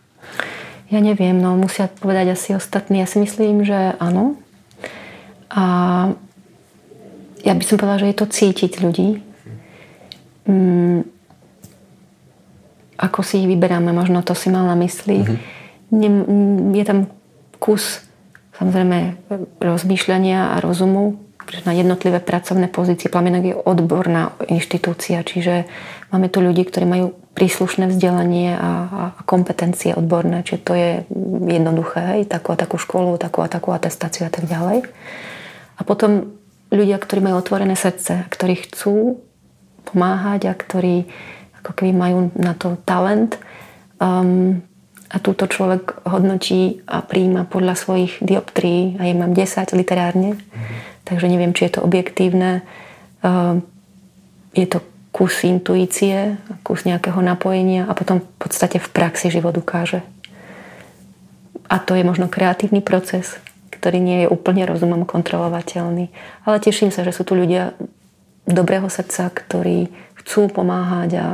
Ja 0.93 1.01
neviem, 1.01 1.41
no 1.41 1.57
musia 1.57 1.89
povedať 1.89 2.37
asi 2.37 2.53
ostatní. 2.53 3.01
Ja 3.01 3.09
si 3.09 3.17
myslím, 3.17 3.65
že 3.65 3.97
áno. 3.97 4.37
A 5.49 5.65
ja 7.43 7.53
by 7.55 7.65
som 7.67 7.77
povedala, 7.79 8.03
že 8.03 8.11
je 8.11 8.19
to 8.19 8.27
cítiť 8.27 8.73
ľudí. 8.81 9.09
Mm, 10.47 11.07
ako 13.03 13.21
si 13.27 13.43
ich 13.43 13.51
vyberáme, 13.51 13.91
možno 13.91 14.23
to 14.23 14.35
si 14.39 14.47
mal 14.51 14.67
na 14.67 14.79
mysli. 14.79 15.27
Mm-hmm. 15.27 16.73
Je 16.73 16.85
tam 16.87 17.11
kus 17.59 18.07
samozrejme 18.59 19.19
rozmýšľania 19.59 20.55
a 20.55 20.63
rozumu, 20.63 21.19
že 21.51 21.67
na 21.67 21.75
jednotlivé 21.75 22.23
pracovné 22.23 22.71
pozície 22.71 23.11
Plamienok 23.11 23.45
je 23.45 23.57
odborná 23.59 24.39
inštitúcia, 24.47 25.27
čiže 25.27 25.67
máme 26.15 26.31
tu 26.31 26.39
ľudí, 26.39 26.63
ktorí 26.63 26.87
majú 26.87 27.07
príslušné 27.35 27.91
vzdelanie 27.91 28.55
a, 28.55 28.71
a 28.87 29.03
kompetencie 29.27 29.97
odborné, 29.97 30.45
čiže 30.47 30.61
to 30.63 30.73
je 30.77 30.91
jednoduché, 31.49 32.01
hej, 32.17 32.23
takú 32.29 32.55
a 32.55 32.61
takú 32.61 32.77
školu, 32.79 33.19
takú 33.19 33.43
a 33.43 33.49
takú 33.51 33.73
atestáciu 33.73 34.29
a 34.29 34.33
tak 34.33 34.47
ďalej. 34.47 34.87
A 35.77 35.81
potom 35.83 36.39
ľudia, 36.73 36.97
ktorí 36.97 37.21
majú 37.21 37.37
otvorené 37.39 37.77
srdce, 37.77 38.25
ktorí 38.33 38.65
chcú 38.67 39.21
pomáhať 39.85 40.49
a 40.49 40.57
ktorí 40.57 41.07
ako 41.63 41.73
keby 41.77 41.93
majú 41.93 42.19
na 42.35 42.57
to 42.57 42.81
talent. 42.89 43.39
Um, 44.01 44.65
a 45.13 45.21
túto 45.21 45.45
človek 45.45 46.09
hodnotí 46.09 46.81
a 46.89 47.05
príjma 47.05 47.45
podľa 47.45 47.77
svojich 47.77 48.25
dioptrií 48.25 48.97
a 48.97 49.05
ja 49.05 49.13
mám 49.13 49.37
10 49.37 49.77
literárne, 49.77 50.41
mm-hmm. 50.41 51.05
takže 51.05 51.29
neviem, 51.29 51.53
či 51.53 51.69
je 51.69 51.77
to 51.77 51.85
objektívne. 51.85 52.65
Um, 53.21 53.61
je 54.57 54.65
to 54.65 54.81
kus 55.13 55.45
intuície, 55.45 56.41
kus 56.65 56.89
nejakého 56.89 57.21
napojenia 57.21 57.85
a 57.85 57.93
potom 57.93 58.25
v 58.25 58.29
podstate 58.41 58.81
v 58.81 58.89
praxi 58.89 59.29
život 59.29 59.53
ukáže. 59.53 60.01
A 61.69 61.77
to 61.77 61.93
je 61.93 62.05
možno 62.09 62.33
kreatívny 62.33 62.81
proces, 62.81 63.37
ktorý 63.83 63.99
nie 63.99 64.19
je 64.23 64.31
úplne 64.31 64.63
rozumom 64.63 65.03
kontrolovateľný. 65.03 66.15
Ale 66.47 66.63
teším 66.63 66.95
sa, 66.95 67.03
že 67.03 67.11
sú 67.11 67.27
tu 67.27 67.35
ľudia 67.35 67.75
dobrého 68.47 68.87
srdca, 68.87 69.27
ktorí 69.27 69.91
chcú 70.23 70.47
pomáhať 70.47 71.11
a 71.19 71.27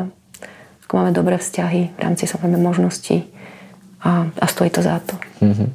ako 0.89 0.93
máme 0.97 1.13
dobré 1.13 1.37
vzťahy 1.37 1.93
v 1.93 1.99
rámci 2.01 2.25
samozrejme 2.25 2.57
možností 2.57 3.29
a, 4.01 4.33
a 4.33 4.47
stojí 4.49 4.73
to 4.73 4.81
za 4.81 5.05
to. 5.05 5.21
Mm-hmm. 5.45 5.69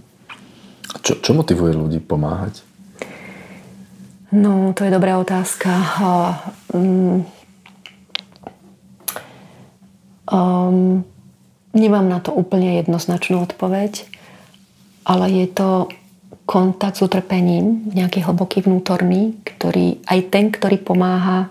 Čo, 1.06 1.14
čo 1.22 1.32
motivuje 1.38 1.78
ľudí 1.78 2.02
pomáhať? 2.02 2.66
No, 4.34 4.74
to 4.74 4.82
je 4.82 4.90
dobrá 4.90 5.22
otázka. 5.22 5.70
Um, 6.74 7.22
um, 10.26 11.06
nemám 11.78 12.10
na 12.10 12.18
to 12.18 12.34
úplne 12.34 12.82
jednoznačnú 12.82 13.46
odpoveď, 13.46 14.10
ale 15.06 15.30
je 15.30 15.46
to 15.54 15.70
kontakt 16.44 17.00
s 17.00 17.06
utrpením, 17.06 17.90
nejaký 17.94 18.24
hlboký 18.26 18.66
vnútorný, 18.66 19.40
ktorý 19.46 20.02
aj 20.06 20.20
ten, 20.30 20.50
ktorý 20.50 20.78
pomáha, 20.82 21.50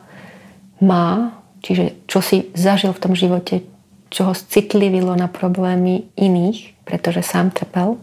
má 0.82 1.42
Čiže 1.62 2.10
čo 2.10 2.18
si 2.18 2.50
zažil 2.58 2.90
v 2.90 3.02
tom 3.02 3.14
živote, 3.14 3.62
čo 4.10 4.28
ho 4.28 4.34
citlivilo 4.34 5.14
na 5.14 5.30
problémy 5.30 6.10
iných, 6.18 6.74
pretože 6.82 7.22
sám 7.22 7.54
trpel. 7.54 7.96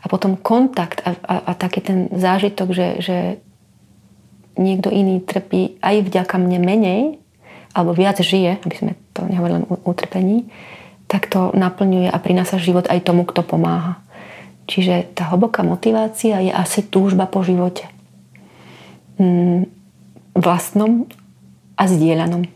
A 0.00 0.06
potom 0.06 0.36
kontakt 0.36 1.00
a, 1.02 1.16
a, 1.24 1.34
a 1.50 1.52
taký 1.56 1.80
ten 1.80 1.98
zážitok, 2.12 2.68
že, 2.70 2.88
že 3.00 3.16
niekto 4.60 4.92
iný 4.92 5.24
trpí 5.24 5.80
aj 5.80 6.04
vďaka 6.04 6.36
mne 6.36 6.58
menej, 6.60 7.02
alebo 7.72 7.96
viac 7.96 8.20
žije, 8.20 8.60
aby 8.60 8.74
sme 8.76 8.92
to 9.16 9.24
nehovorili 9.24 9.64
len 9.64 9.66
o 9.68 9.80
utrpení, 9.88 10.52
tak 11.08 11.32
to 11.32 11.50
naplňuje 11.56 12.12
a 12.12 12.18
prináša 12.22 12.60
život 12.60 12.86
aj 12.86 13.02
tomu, 13.02 13.24
kto 13.24 13.40
pomáha. 13.42 13.98
Čiže 14.70 15.18
tá 15.18 15.26
hlboká 15.34 15.66
motivácia 15.66 16.38
je 16.38 16.54
asi 16.54 16.86
túžba 16.86 17.26
po 17.26 17.42
živote. 17.42 17.90
Mm, 19.18 19.66
vlastnom 20.38 21.10
a 21.74 21.90
zdieľanom. 21.90 22.46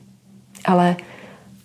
Ale 0.63 0.95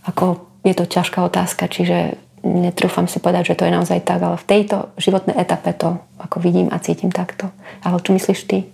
ako 0.10 0.50
je 0.66 0.74
to 0.74 0.90
ťažká 0.90 1.22
otázka, 1.22 1.70
čiže 1.70 2.18
netrúfam 2.42 3.06
si 3.06 3.22
povedať, 3.22 3.54
že 3.54 3.58
to 3.62 3.70
je 3.70 3.76
naozaj 3.78 4.02
tak, 4.02 4.26
ale 4.26 4.42
v 4.42 4.50
tejto 4.50 4.90
životnej 4.98 5.38
etape 5.38 5.70
to 5.78 6.02
ako 6.18 6.42
vidím 6.42 6.74
a 6.74 6.82
cítim 6.82 7.14
takto. 7.14 7.54
Ale 7.86 8.02
čo 8.02 8.18
myslíš 8.18 8.42
ty? 8.50 8.66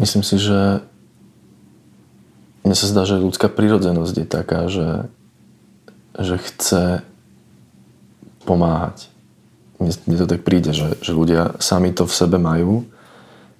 Myslím 0.00 0.24
si, 0.26 0.40
že 0.40 0.80
mne 2.64 2.74
sa 2.74 2.88
zdá, 2.88 3.04
že 3.04 3.20
ľudská 3.20 3.52
prírodzenosť 3.52 4.14
je 4.16 4.26
taká, 4.26 4.60
že, 4.72 5.12
že 6.16 6.40
chce 6.40 7.04
pomáhať. 8.44 9.08
Mne, 9.80 10.16
to 10.20 10.30
tak 10.30 10.46
príde, 10.46 10.70
že, 10.70 11.00
že 11.02 11.10
ľudia 11.16 11.58
sami 11.58 11.90
to 11.90 12.06
v 12.06 12.14
sebe 12.14 12.38
majú 12.38 12.86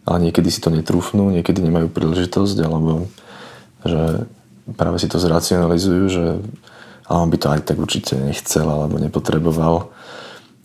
ale 0.04 0.30
niekedy 0.30 0.52
si 0.52 0.60
to 0.60 0.68
netrúfnú, 0.68 1.32
niekedy 1.32 1.64
nemajú 1.64 1.88
príležitosť, 1.88 2.56
alebo 2.60 3.08
že 3.84 4.28
práve 4.76 5.00
si 5.00 5.08
to 5.08 5.16
zracionalizujú, 5.16 6.04
že 6.08 6.24
ale 7.04 7.18
on 7.20 7.28
by 7.28 7.36
to 7.36 7.48
aj 7.52 7.60
tak 7.68 7.76
určite 7.76 8.16
nechcel 8.16 8.64
alebo 8.64 8.96
nepotreboval. 8.96 9.92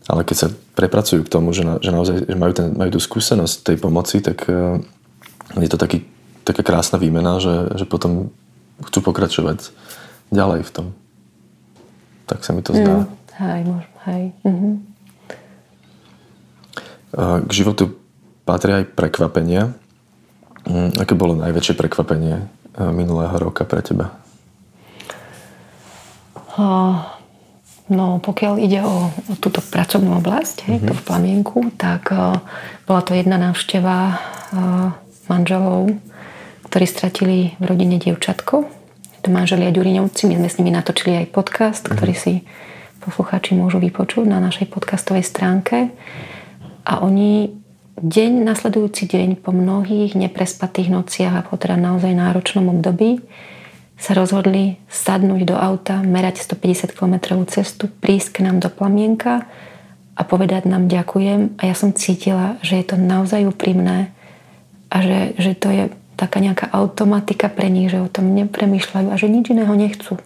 Ale 0.07 0.23
keď 0.23 0.35
sa 0.35 0.47
prepracujú 0.75 1.27
k 1.27 1.31
tomu, 1.31 1.51
že, 1.51 1.67
na, 1.67 1.83
že 1.83 1.91
naozaj 1.91 2.15
že 2.27 2.37
majú, 2.39 2.53
ten, 2.55 2.71
majú 2.75 2.95
tú 2.95 2.99
skúsenosť 3.03 3.55
tej 3.67 3.77
pomoci, 3.79 4.23
tak 4.23 4.47
uh, 4.47 4.79
je 5.59 5.67
to 5.67 5.75
taký, 5.75 6.07
taká 6.47 6.63
krásna 6.63 6.95
výmena, 6.95 7.43
že, 7.43 7.75
že 7.75 7.83
potom 7.83 8.31
chcú 8.87 8.99
pokračovať 9.03 9.71
ďalej 10.31 10.63
v 10.63 10.71
tom. 10.71 10.87
Tak 12.25 12.47
sa 12.47 12.55
mi 12.55 12.63
to 12.63 12.71
zdá. 12.71 13.03
Mm, 13.03 13.18
hej, 13.39 13.61
možno, 13.65 13.95
hej. 14.11 14.23
Mm-hmm. 14.45 14.73
K 17.47 17.51
životu 17.51 17.97
patria 18.45 18.83
aj 18.83 18.93
prekvapenia. 18.93 19.73
Mm, 20.69 20.99
aké 20.99 21.17
bolo 21.17 21.33
najväčšie 21.39 21.73
prekvapenie 21.79 22.35
eh, 22.43 22.91
minulého 22.91 23.33
roka 23.39 23.65
pre 23.65 23.81
teba? 23.81 24.19
No, 27.89 28.21
pokiaľ 28.21 28.61
ide 28.61 28.85
o, 28.85 29.09
o 29.09 29.33
túto 29.41 29.65
pracovnú 29.65 30.21
oblasť, 30.21 30.69
hej, 30.69 30.77
mm-hmm. 30.77 30.89
to 30.91 30.93
v 30.93 31.05
Plamienku, 31.09 31.59
tak 31.73 32.13
uh, 32.13 32.37
bola 32.85 33.01
to 33.01 33.17
jedna 33.17 33.41
návšteva 33.41 33.97
uh, 34.13 34.93
manželov, 35.25 35.97
ktorí 36.69 36.85
stratili 36.85 37.37
v 37.57 37.63
rodine 37.65 37.97
dievčatko. 37.97 38.69
To 39.25 39.27
manželia 39.33 39.73
Ďuriňovci, 39.73 40.21
my 40.29 40.35
sme 40.37 40.49
s 40.53 40.57
nimi 40.61 40.69
natočili 40.69 41.17
aj 41.17 41.33
podcast, 41.33 41.81
mm-hmm. 41.89 41.97
ktorý 41.97 42.13
si 42.13 42.33
poslucháči 43.09 43.57
môžu 43.57 43.81
vypočuť 43.81 44.29
na 44.29 44.37
našej 44.37 44.69
podcastovej 44.69 45.25
stránke. 45.25 45.89
A 46.85 47.01
oni 47.01 47.49
deň, 47.97 48.45
nasledujúci 48.45 49.09
deň 49.09 49.41
po 49.41 49.49
mnohých 49.49 50.13
neprespatých 50.13 50.93
nociach 50.93 51.33
a 51.33 51.41
po 51.41 51.57
teda 51.57 51.73
naozaj 51.73 52.13
náročnom 52.13 52.69
období 52.69 53.25
sa 53.97 54.13
rozhodli 54.13 54.77
sadnúť 54.93 55.41
do 55.41 55.57
auta, 55.57 56.05
merať 56.05 56.45
150 56.45 56.93
km 56.93 57.15
cestu, 57.49 57.89
prísť 57.89 58.39
k 58.39 58.45
nám 58.45 58.61
do 58.61 58.69
Plamienka 58.69 59.49
a 60.13 60.21
povedať 60.21 60.69
nám 60.69 60.85
ďakujem. 60.85 61.57
A 61.57 61.65
ja 61.65 61.73
som 61.73 61.97
cítila, 61.97 62.61
že 62.61 62.77
je 62.77 62.93
to 62.93 62.95
naozaj 62.95 63.41
úprimné 63.41 64.13
a 64.93 65.01
že, 65.01 65.33
že 65.41 65.57
to 65.57 65.73
je 65.73 65.83
taká 66.13 66.37
nejaká 66.37 66.69
automatika 66.69 67.49
pre 67.49 67.73
nich, 67.73 67.89
že 67.89 68.05
o 68.05 68.07
tom 68.07 68.37
nepremýšľajú 68.37 69.07
a 69.09 69.17
že 69.17 69.33
nič 69.33 69.49
iného 69.49 69.73
nechcú. 69.73 70.21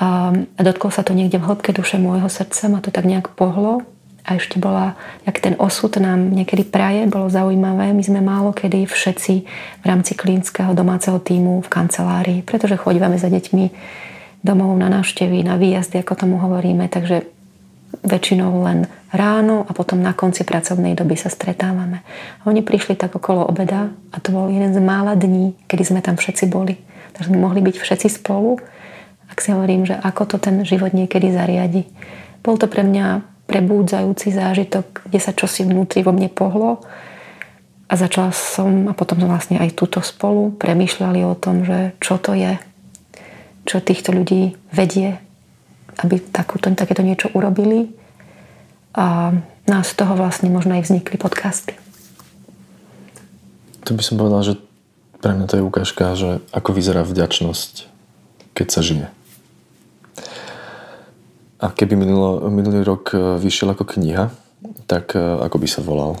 A, 0.00 0.32
a 0.32 0.60
dotklo 0.64 0.88
sa 0.88 1.04
to 1.04 1.12
niekde 1.12 1.36
v 1.36 1.44
hĺbke 1.44 1.76
duše 1.76 2.00
môjho 2.00 2.32
srdca, 2.32 2.72
ma 2.72 2.80
to 2.80 2.88
tak 2.88 3.04
nejak 3.04 3.36
pohlo 3.36 3.84
a 4.24 4.36
ešte 4.36 4.60
bola, 4.60 4.96
jak 5.24 5.40
ten 5.40 5.56
osud 5.56 5.96
nám 5.96 6.32
niekedy 6.32 6.64
praje, 6.64 7.08
bolo 7.08 7.32
zaujímavé. 7.32 7.92
My 7.92 8.02
sme 8.04 8.20
málo 8.24 8.52
kedy 8.52 8.84
všetci 8.88 9.34
v 9.80 9.84
rámci 9.84 10.12
klínskeho 10.16 10.72
domáceho 10.76 11.20
týmu 11.20 11.64
v 11.64 11.68
kancelárii, 11.68 12.40
pretože 12.44 12.80
chodíme 12.80 13.16
za 13.16 13.28
deťmi 13.28 13.64
domov 14.40 14.72
na 14.80 14.88
návštevy, 14.88 15.44
na 15.44 15.60
výjazdy, 15.60 16.00
ako 16.00 16.16
tomu 16.16 16.36
hovoríme, 16.40 16.88
takže 16.88 17.28
väčšinou 18.00 18.64
len 18.64 18.88
ráno 19.10 19.66
a 19.66 19.74
potom 19.74 20.00
na 20.00 20.14
konci 20.14 20.46
pracovnej 20.46 20.94
doby 20.94 21.18
sa 21.18 21.28
stretávame. 21.28 22.00
A 22.40 22.48
oni 22.48 22.62
prišli 22.62 22.96
tak 22.96 23.18
okolo 23.18 23.44
obeda 23.44 23.90
a 24.14 24.16
to 24.22 24.32
bol 24.32 24.46
jeden 24.48 24.72
z 24.72 24.80
mála 24.80 25.18
dní, 25.18 25.58
kedy 25.66 25.82
sme 25.84 26.00
tam 26.00 26.16
všetci 26.16 26.46
boli. 26.48 26.78
Takže 27.12 27.34
sme 27.34 27.42
mohli 27.42 27.60
byť 27.60 27.76
všetci 27.76 28.08
spolu. 28.22 28.62
Ak 29.30 29.38
si 29.38 29.54
hovorím, 29.54 29.86
že 29.86 29.94
ako 29.94 30.26
to 30.26 30.36
ten 30.42 30.60
život 30.66 30.90
niekedy 30.90 31.30
zariadi. 31.30 31.86
Bol 32.42 32.58
to 32.58 32.66
pre 32.66 32.82
mňa 32.82 33.22
prebúdzajúci 33.50 34.30
zážitok, 34.30 35.10
kde 35.10 35.18
sa 35.18 35.34
čosi 35.34 35.66
vnútri 35.66 36.06
vo 36.06 36.14
mne 36.14 36.30
pohlo. 36.30 36.82
A 37.90 37.98
začala 37.98 38.30
som, 38.30 38.86
a 38.86 38.94
potom 38.94 39.18
vlastne 39.26 39.58
aj 39.58 39.74
túto 39.74 39.98
spolu, 39.98 40.54
premýšľali 40.54 41.26
o 41.26 41.34
tom, 41.34 41.66
že 41.66 41.98
čo 41.98 42.22
to 42.22 42.38
je, 42.38 42.54
čo 43.66 43.82
týchto 43.82 44.14
ľudí 44.14 44.54
vedie, 44.70 45.18
aby 45.98 46.22
takúto, 46.22 46.70
takéto 46.70 47.02
niečo 47.02 47.34
urobili. 47.34 47.90
A 48.94 49.34
nás 49.66 49.90
z 49.90 49.98
toho 49.98 50.14
vlastne 50.14 50.50
možno 50.54 50.78
aj 50.78 50.86
vznikli 50.86 51.18
podcasty. 51.18 51.74
To 53.86 53.98
by 53.98 54.02
som 54.06 54.22
povedal, 54.22 54.42
že 54.46 54.54
pre 55.18 55.34
mňa 55.34 55.46
to 55.50 55.58
je 55.58 55.66
ukážka, 55.66 56.14
že 56.14 56.38
ako 56.54 56.70
vyzerá 56.70 57.02
vďačnosť, 57.02 57.90
keď 58.54 58.66
sa 58.70 58.80
žije. 58.86 59.06
A 61.60 61.68
keby 61.76 61.92
minulo, 61.92 62.48
minulý 62.48 62.80
rok 62.84 63.12
e, 63.12 63.36
vyšiel 63.36 63.76
ako 63.76 63.84
kniha, 63.84 64.32
tak 64.88 65.12
e, 65.12 65.20
ako 65.20 65.56
by 65.60 65.68
sa 65.68 65.80
volal? 65.84 66.16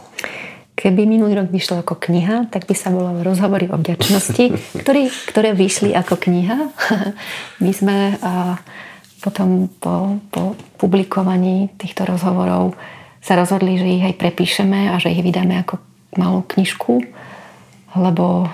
keby 0.80 1.04
minulý 1.04 1.36
rok 1.36 1.52
vyšlo 1.52 1.84
ako 1.84 2.00
kniha, 2.00 2.48
tak 2.48 2.64
by 2.64 2.72
sa 2.72 2.88
volalo 2.88 3.20
Rozhovory 3.20 3.68
o 3.68 3.76
vďačnosti, 3.76 4.44
ktorý, 4.80 5.12
ktoré 5.28 5.52
vyšli 5.52 5.92
ako 5.92 6.16
kniha. 6.16 6.72
My 7.64 7.70
sme 7.76 8.16
a, 8.16 8.56
potom 9.20 9.68
po, 9.76 10.16
po 10.32 10.56
publikovaní 10.80 11.68
týchto 11.76 12.08
rozhovorov 12.08 12.72
sa 13.20 13.36
rozhodli, 13.36 13.76
že 13.76 14.00
ich 14.00 14.04
aj 14.08 14.16
prepíšeme 14.16 14.88
a 14.88 14.96
že 14.96 15.12
ich 15.12 15.20
vydáme 15.20 15.60
ako 15.60 15.76
malú 16.16 16.40
knižku, 16.48 17.04
lebo 18.00 18.48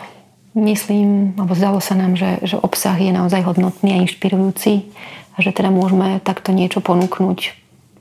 myslím, 0.59 1.39
alebo 1.39 1.55
zdalo 1.55 1.79
sa 1.79 1.95
nám, 1.95 2.19
že, 2.19 2.43
že 2.43 2.59
obsah 2.59 2.99
je 2.99 3.15
naozaj 3.15 3.47
hodnotný 3.47 3.95
a 3.95 4.03
inšpirujúci 4.03 4.91
a 5.37 5.39
že 5.45 5.53
teda 5.53 5.69
môžeme 5.69 6.17
takto 6.25 6.57
niečo 6.57 6.81
ponúknuť 6.81 7.53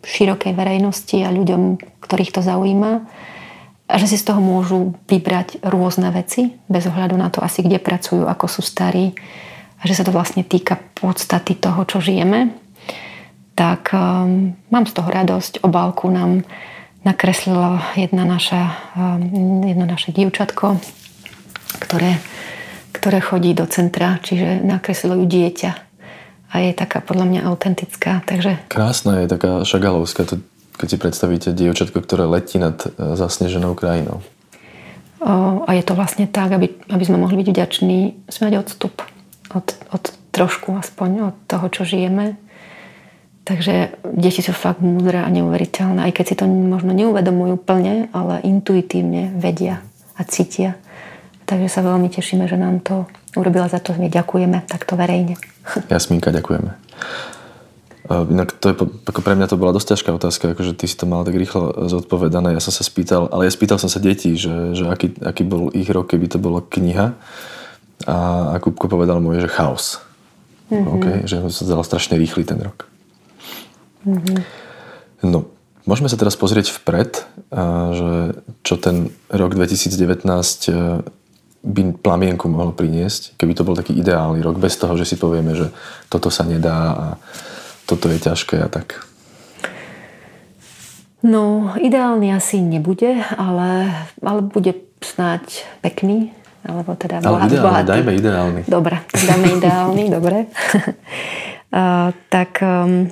širokej 0.07 0.55
verejnosti 0.55 1.17
a 1.19 1.33
ľuďom, 1.35 1.81
ktorých 1.99 2.31
to 2.31 2.39
zaujíma. 2.39 3.03
A 3.85 3.93
že 4.01 4.09
si 4.09 4.17
z 4.17 4.25
toho 4.25 4.41
môžu 4.41 4.97
vybrať 5.05 5.61
rôzne 5.61 6.09
veci 6.09 6.57
bez 6.65 6.89
ohľadu 6.89 7.13
na 7.19 7.29
to 7.29 7.43
asi, 7.43 7.61
kde 7.61 7.77
pracujú, 7.77 8.25
ako 8.25 8.45
sú 8.49 8.61
starí. 8.65 9.13
A 9.77 9.83
že 9.85 9.93
sa 9.93 10.07
to 10.07 10.15
vlastne 10.15 10.41
týka 10.41 10.79
podstaty 10.97 11.59
toho, 11.59 11.85
čo 11.85 12.01
žijeme, 12.01 12.55
tak 13.53 13.93
um, 13.93 14.57
mám 14.73 14.85
z 14.89 14.93
toho 14.95 15.09
radosť. 15.11 15.61
Obálku 15.61 16.09
nám 16.09 16.47
nakreslila 17.05 17.93
jedna 17.93 18.25
naša, 18.25 18.73
um, 18.97 19.61
jedno 19.61 19.85
naše 19.85 20.09
dievčatko, 20.15 20.81
ktoré, 21.77 22.17
ktoré 22.89 23.21
chodí 23.21 23.53
do 23.53 23.69
centra, 23.69 24.17
čiže 24.23 24.65
nakreslilo 24.65 25.19
ju 25.21 25.25
dieťa 25.29 25.84
a 26.55 26.63
je 26.63 26.71
taká 26.71 27.03
podľa 27.03 27.27
mňa 27.27 27.41
autentická. 27.51 28.23
Takže... 28.23 28.71
Krásna 28.71 29.27
je 29.27 29.27
taká 29.27 29.67
šagalovská, 29.67 30.23
to 30.23 30.39
keď 30.75 30.87
si 30.87 30.97
predstavíte 30.99 31.49
dievčatko, 31.55 32.03
ktoré 32.03 32.27
letí 32.27 32.59
nad 32.59 32.75
e, 32.83 33.15
zasneženou 33.15 33.75
krajinou. 33.75 34.23
A 35.65 35.73
je 35.73 35.81
to 35.81 35.97
vlastne 35.97 36.29
tak, 36.29 36.53
aby, 36.53 36.69
aby 36.85 37.01
sme 37.01 37.17
mohli 37.17 37.41
byť 37.41 37.49
vďační, 37.49 38.29
sme 38.29 38.53
odstup 38.61 39.01
od, 39.49 39.73
od 39.89 40.03
trošku 40.29 40.77
aspoň 40.77 41.33
od 41.33 41.35
toho, 41.49 41.65
čo 41.73 41.81
žijeme. 41.81 42.37
Takže 43.41 43.97
deti 44.13 44.45
sú 44.45 44.53
fakt 44.53 44.85
múdre 44.85 45.25
a 45.25 45.29
neuveriteľné, 45.33 46.05
aj 46.05 46.13
keď 46.13 46.25
si 46.29 46.35
to 46.37 46.45
možno 46.45 46.93
neuvedomujú 46.93 47.57
plne, 47.57 48.13
ale 48.13 48.41
intuitívne 48.45 49.33
vedia 49.33 49.81
a 50.13 50.21
cítia. 50.29 50.77
Takže 51.49 51.73
sa 51.73 51.81
veľmi 51.81 52.09
tešíme, 52.09 52.45
že 52.45 52.57
nám 52.61 52.85
to 52.85 53.09
urobila 53.35 53.67
za 53.67 53.79
to, 53.79 53.95
my 53.95 54.07
ďakujeme 54.07 54.65
takto 54.67 54.95
verejne. 54.95 55.35
Jasmínka, 55.91 56.31
ďakujeme. 56.31 56.71
Inak 58.05 58.53
to 58.61 58.69
je, 58.69 58.75
ako 59.09 59.19
pre 59.25 59.33
mňa 59.33 59.49
to 59.49 59.57
bola 59.57 59.73
dosť 59.73 59.97
ťažká 59.97 60.09
otázka, 60.13 60.53
akože 60.53 60.77
ty 60.77 60.85
si 60.85 60.93
to 60.93 61.09
mal 61.09 61.25
tak 61.25 61.33
rýchlo 61.33 61.89
zodpovedané. 61.89 62.53
Ja 62.53 62.61
som 62.61 62.69
sa 62.69 62.85
spýtal, 62.85 63.25
ale 63.33 63.49
ja 63.49 63.51
spýtal 63.51 63.81
som 63.81 63.89
sa 63.89 63.97
detí, 63.97 64.37
že, 64.37 64.77
že 64.77 64.85
aký, 64.85 65.17
aký 65.25 65.41
bol 65.41 65.73
ich 65.73 65.89
rok, 65.89 66.13
keby 66.13 66.29
to 66.29 66.37
bola 66.37 66.61
kniha. 66.61 67.17
A, 68.05 68.17
a 68.53 68.55
Kupko 68.61 68.85
povedal 68.85 69.17
môj, 69.17 69.41
že 69.41 69.49
chaos. 69.49 70.05
Mm-hmm. 70.69 70.93
Okay? 71.01 71.15
Že 71.25 71.35
sa 71.49 71.63
zdal 71.65 71.81
strašne 71.81 72.21
rýchly 72.21 72.45
ten 72.45 72.61
rok. 72.61 72.85
Mm-hmm. 74.05 74.39
No, 75.25 75.49
môžeme 75.89 76.05
sa 76.05 76.17
teraz 76.21 76.37
pozrieť 76.37 76.77
vpred, 76.77 77.25
že 77.97 78.37
čo 78.61 78.77
ten 78.77 79.09
rok 79.33 79.57
2019 79.57 80.29
e, 80.29 80.73
by 81.65 81.97
plamienku 81.97 82.45
mohol 82.45 82.77
priniesť, 82.77 83.33
keby 83.41 83.57
to 83.57 83.65
bol 83.65 83.73
taký 83.73 83.97
ideálny 83.97 84.45
rok, 84.45 84.61
bez 84.61 84.77
toho, 84.77 84.93
že 84.93 85.09
si 85.09 85.17
povieme, 85.17 85.57
že 85.57 85.73
toto 86.13 86.29
sa 86.29 86.45
nedá 86.45 86.93
a 86.93 87.07
toto 87.89 88.05
je 88.13 88.21
ťažké 88.21 88.61
a 88.61 88.69
tak? 88.69 89.01
No, 91.25 91.73
ideálny 91.81 92.29
asi 92.37 92.61
nebude, 92.61 93.17
ale, 93.33 93.89
ale 94.21 94.45
bude 94.45 94.77
snáď 95.01 95.65
pekný. 95.81 96.29
Alebo 96.65 96.93
teda 96.97 97.21
ale 97.21 97.49
ideálny, 97.49 97.61
bohatý. 97.61 97.89
dajme 97.89 98.11
ideálny. 98.13 98.61
Dobre, 98.65 98.95
dajme 99.09 99.47
ideálny, 99.57 100.03
dobre. 100.17 100.37
uh, 101.77 102.09
tak 102.29 102.61
um, 102.61 103.09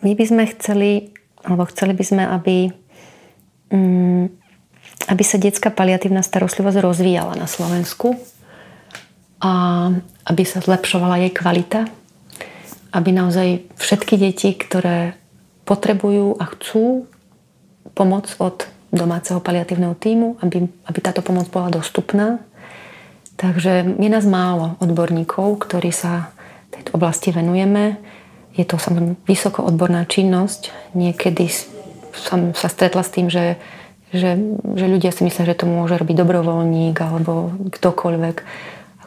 my 0.00 0.12
by 0.16 0.24
sme 0.24 0.44
chceli, 0.56 1.12
alebo 1.44 1.68
chceli 1.68 1.92
by 1.92 2.04
sme, 2.04 2.22
aby 2.24 2.56
um, 3.72 4.32
aby 5.10 5.22
sa 5.26 5.40
detská 5.40 5.74
paliatívna 5.74 6.22
starostlivosť 6.22 6.78
rozvíjala 6.78 7.34
na 7.34 7.50
Slovensku 7.50 8.14
a 9.42 9.52
aby 10.28 10.42
sa 10.46 10.62
zlepšovala 10.62 11.26
jej 11.26 11.32
kvalita, 11.34 11.90
aby 12.94 13.10
naozaj 13.10 13.66
všetky 13.74 14.14
deti, 14.20 14.54
ktoré 14.54 15.18
potrebujú 15.66 16.38
a 16.38 16.44
chcú 16.54 17.10
pomoc 17.96 18.30
od 18.38 18.68
domáceho 18.92 19.40
paliatívneho 19.40 19.96
týmu, 19.96 20.36
aby, 20.44 20.68
aby 20.68 20.98
táto 21.00 21.24
pomoc 21.24 21.48
bola 21.48 21.72
dostupná. 21.72 22.38
Takže 23.40 23.96
je 23.98 24.10
nás 24.12 24.28
málo 24.28 24.76
odborníkov, 24.78 25.64
ktorí 25.66 25.90
sa 25.90 26.30
tejto 26.70 26.94
oblasti 26.94 27.32
venujeme. 27.32 27.98
Je 28.52 28.68
to 28.68 28.76
samozrejme 28.76 29.16
vysoko 29.24 29.64
odborná 29.64 30.04
činnosť. 30.04 30.92
Niekedy 30.92 31.48
som 32.12 32.52
sa 32.52 32.68
stretla 32.68 33.00
s 33.00 33.10
tým, 33.10 33.32
že, 33.32 33.56
že, 34.12 34.36
že 34.76 34.86
ľudia 34.86 35.10
si 35.10 35.24
myslia, 35.24 35.48
že 35.48 35.64
to 35.64 35.66
môže 35.66 35.96
robiť 35.96 36.16
dobrovoľník 36.20 36.96
alebo 37.00 37.52
ktokoľvek 37.72 38.36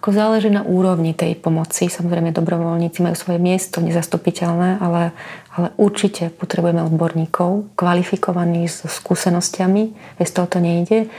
ako 0.05 0.13
záleží 0.13 0.53
na 0.53 0.61
úrovni 0.61 1.17
tej 1.17 1.33
pomoci. 1.33 1.89
Samozrejme, 1.89 2.29
dobrovoľníci 2.29 3.01
majú 3.01 3.17
svoje 3.17 3.41
miesto, 3.41 3.81
nezastupiteľné, 3.81 4.77
ale, 4.77 5.17
ale 5.49 5.73
určite 5.81 6.29
potrebujeme 6.29 6.85
odborníkov, 6.85 7.73
kvalifikovaných 7.73 8.69
s 8.69 8.79
skúsenostiami. 9.01 9.97
Bez 10.21 10.29
toho 10.29 10.45
to 10.45 10.61
nejde. 10.61 11.09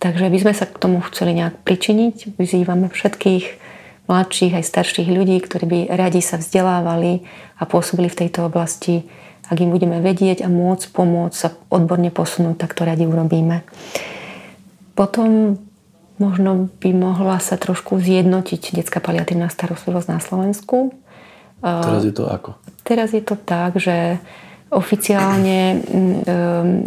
Takže 0.00 0.32
by 0.32 0.38
sme 0.40 0.52
sa 0.56 0.64
k 0.64 0.80
tomu 0.80 1.04
chceli 1.12 1.36
nejak 1.36 1.60
pričiniť. 1.68 2.40
Vyzývame 2.40 2.88
všetkých 2.88 3.44
mladších 4.08 4.56
aj 4.56 4.64
starších 4.64 5.12
ľudí, 5.12 5.36
ktorí 5.44 5.64
by 5.68 5.80
radi 5.92 6.24
sa 6.24 6.40
vzdelávali 6.40 7.28
a 7.60 7.68
pôsobili 7.68 8.08
v 8.08 8.24
tejto 8.24 8.48
oblasti. 8.48 9.04
Ak 9.50 9.58
im 9.58 9.74
budeme 9.74 9.98
vedieť 9.98 10.46
a 10.46 10.48
môcť 10.48 10.94
pomôcť 10.94 11.34
sa 11.34 11.50
odborne 11.74 12.14
posunúť, 12.14 12.62
tak 12.62 12.78
to 12.78 12.86
radi 12.86 13.04
urobíme. 13.04 13.66
Potom 14.94 15.58
Možno 16.20 16.68
by 16.84 16.92
mohla 16.92 17.40
sa 17.40 17.56
trošku 17.56 17.96
zjednotiť 17.96 18.76
detská 18.76 19.00
paliatívna 19.00 19.48
starostlivosť 19.48 20.08
na 20.12 20.20
Slovensku. 20.20 20.92
Teraz 21.64 22.04
je 22.04 22.12
to 22.12 22.28
ako? 22.28 22.60
Teraz 22.84 23.16
je 23.16 23.24
to 23.24 23.40
tak, 23.40 23.80
že 23.80 24.20
oficiálne 24.68 25.80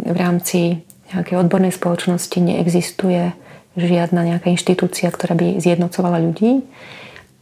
v 0.05 0.17
rámci 0.17 0.85
nejakej 1.09 1.35
odbornej 1.41 1.73
spoločnosti 1.73 2.37
neexistuje 2.37 3.33
žiadna 3.73 4.21
nejaká 4.21 4.53
inštitúcia, 4.53 5.09
ktorá 5.09 5.33
by 5.33 5.57
zjednocovala 5.57 6.21
ľudí. 6.21 6.61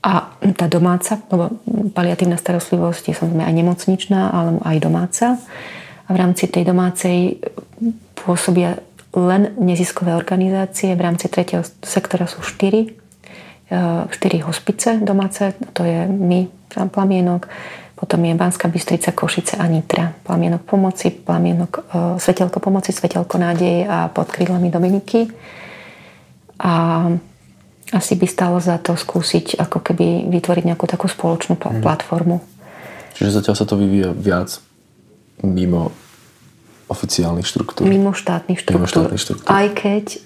A 0.02 0.34
tá 0.58 0.66
domáca, 0.66 1.22
lebo 1.30 1.62
paliatívna 1.94 2.34
starostlivosť 2.34 3.04
je 3.14 3.16
samozrejme 3.16 3.46
aj 3.46 3.56
nemocničná, 3.56 4.22
ale 4.34 4.50
aj 4.66 4.78
domáca. 4.82 5.26
A 6.06 6.10
v 6.10 6.18
rámci 6.18 6.50
tej 6.50 6.66
domácej 6.66 7.38
pôsobia 8.18 8.82
len 9.14 9.54
neziskové 9.62 10.18
organizácie. 10.18 10.98
V 10.98 11.06
rámci 11.06 11.30
tretieho 11.30 11.62
sektora 11.86 12.26
sú 12.26 12.42
štyri. 12.42 12.98
E, 13.70 13.80
štyri 14.10 14.42
hospice 14.42 14.98
domáce, 15.04 15.54
to 15.78 15.86
je 15.86 16.08
my, 16.08 16.48
Plamienok, 16.72 17.52
potom 18.00 18.24
je 18.26 18.34
Banská 18.34 18.72
Bystrica, 18.72 19.12
Košice 19.12 19.60
a 19.60 19.68
Nitra. 19.68 20.16
Plamienok 20.24 20.64
pomoci, 20.64 21.12
Plamienok, 21.12 21.72
e, 21.78 22.18
Svetelko 22.18 22.58
pomoci, 22.58 22.96
Svetelko 22.96 23.38
nádeje 23.38 23.86
a 23.86 24.10
pod 24.10 24.32
krídlami 24.32 24.72
Dominiky. 24.72 25.30
A 26.58 27.06
asi 27.92 28.16
by 28.16 28.28
stalo 28.28 28.58
za 28.64 28.80
to 28.80 28.96
skúsiť 28.96 29.60
ako 29.60 29.84
keby 29.84 30.32
vytvoriť 30.32 30.64
nejakú 30.64 30.88
takú 30.88 31.12
spoločnú 31.12 31.60
mhm. 31.60 31.84
platformu. 31.84 32.40
Čiže 33.16 33.44
zatiaľ 33.44 33.56
sa 33.60 33.66
to 33.68 33.76
vyvíja 33.76 34.16
viac 34.16 34.58
mimo 35.44 35.92
oficiálnych 36.88 37.48
štruktúr. 37.48 37.88
Mimo 37.88 38.12
štátnych 38.12 38.60
štruktúr. 38.60 38.80
Mimo 38.84 38.90
štátnych 38.90 39.22
štruktúr. 39.22 39.48
Aj 39.48 39.68
keď 39.72 40.20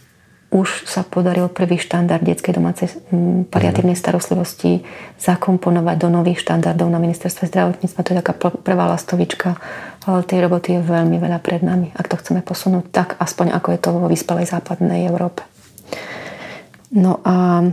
už 0.56 0.88
sa 0.88 1.04
podaril 1.04 1.52
prvý 1.52 1.76
štandard 1.76 2.24
detskej 2.24 2.56
domácej 2.56 2.88
mm, 3.12 3.52
paliatívnej 3.52 3.98
starostlivosti 3.98 4.86
zakomponovať 5.20 5.98
do 6.00 6.08
nových 6.08 6.40
štandardov 6.46 6.88
na 6.88 7.02
ministerstve 7.02 7.50
zdravotníctva. 7.52 8.00
To 8.06 8.12
je 8.14 8.20
taká 8.24 8.34
prvá 8.64 8.86
lastovička, 8.88 9.60
ale 10.08 10.24
tej 10.24 10.46
roboty 10.46 10.80
je 10.80 10.82
veľmi 10.86 11.18
veľa 11.20 11.44
pred 11.44 11.60
nami. 11.60 11.92
Ak 11.98 12.08
to 12.08 12.16
chceme 12.16 12.40
posunúť 12.40 12.88
tak, 12.94 13.10
aspoň 13.20 13.52
ako 13.52 13.68
je 13.74 13.80
to 13.82 13.90
vo 13.92 14.08
vyspelej 14.08 14.48
západnej 14.48 15.10
Európe. 15.10 15.44
No 16.92 17.22
a 17.26 17.66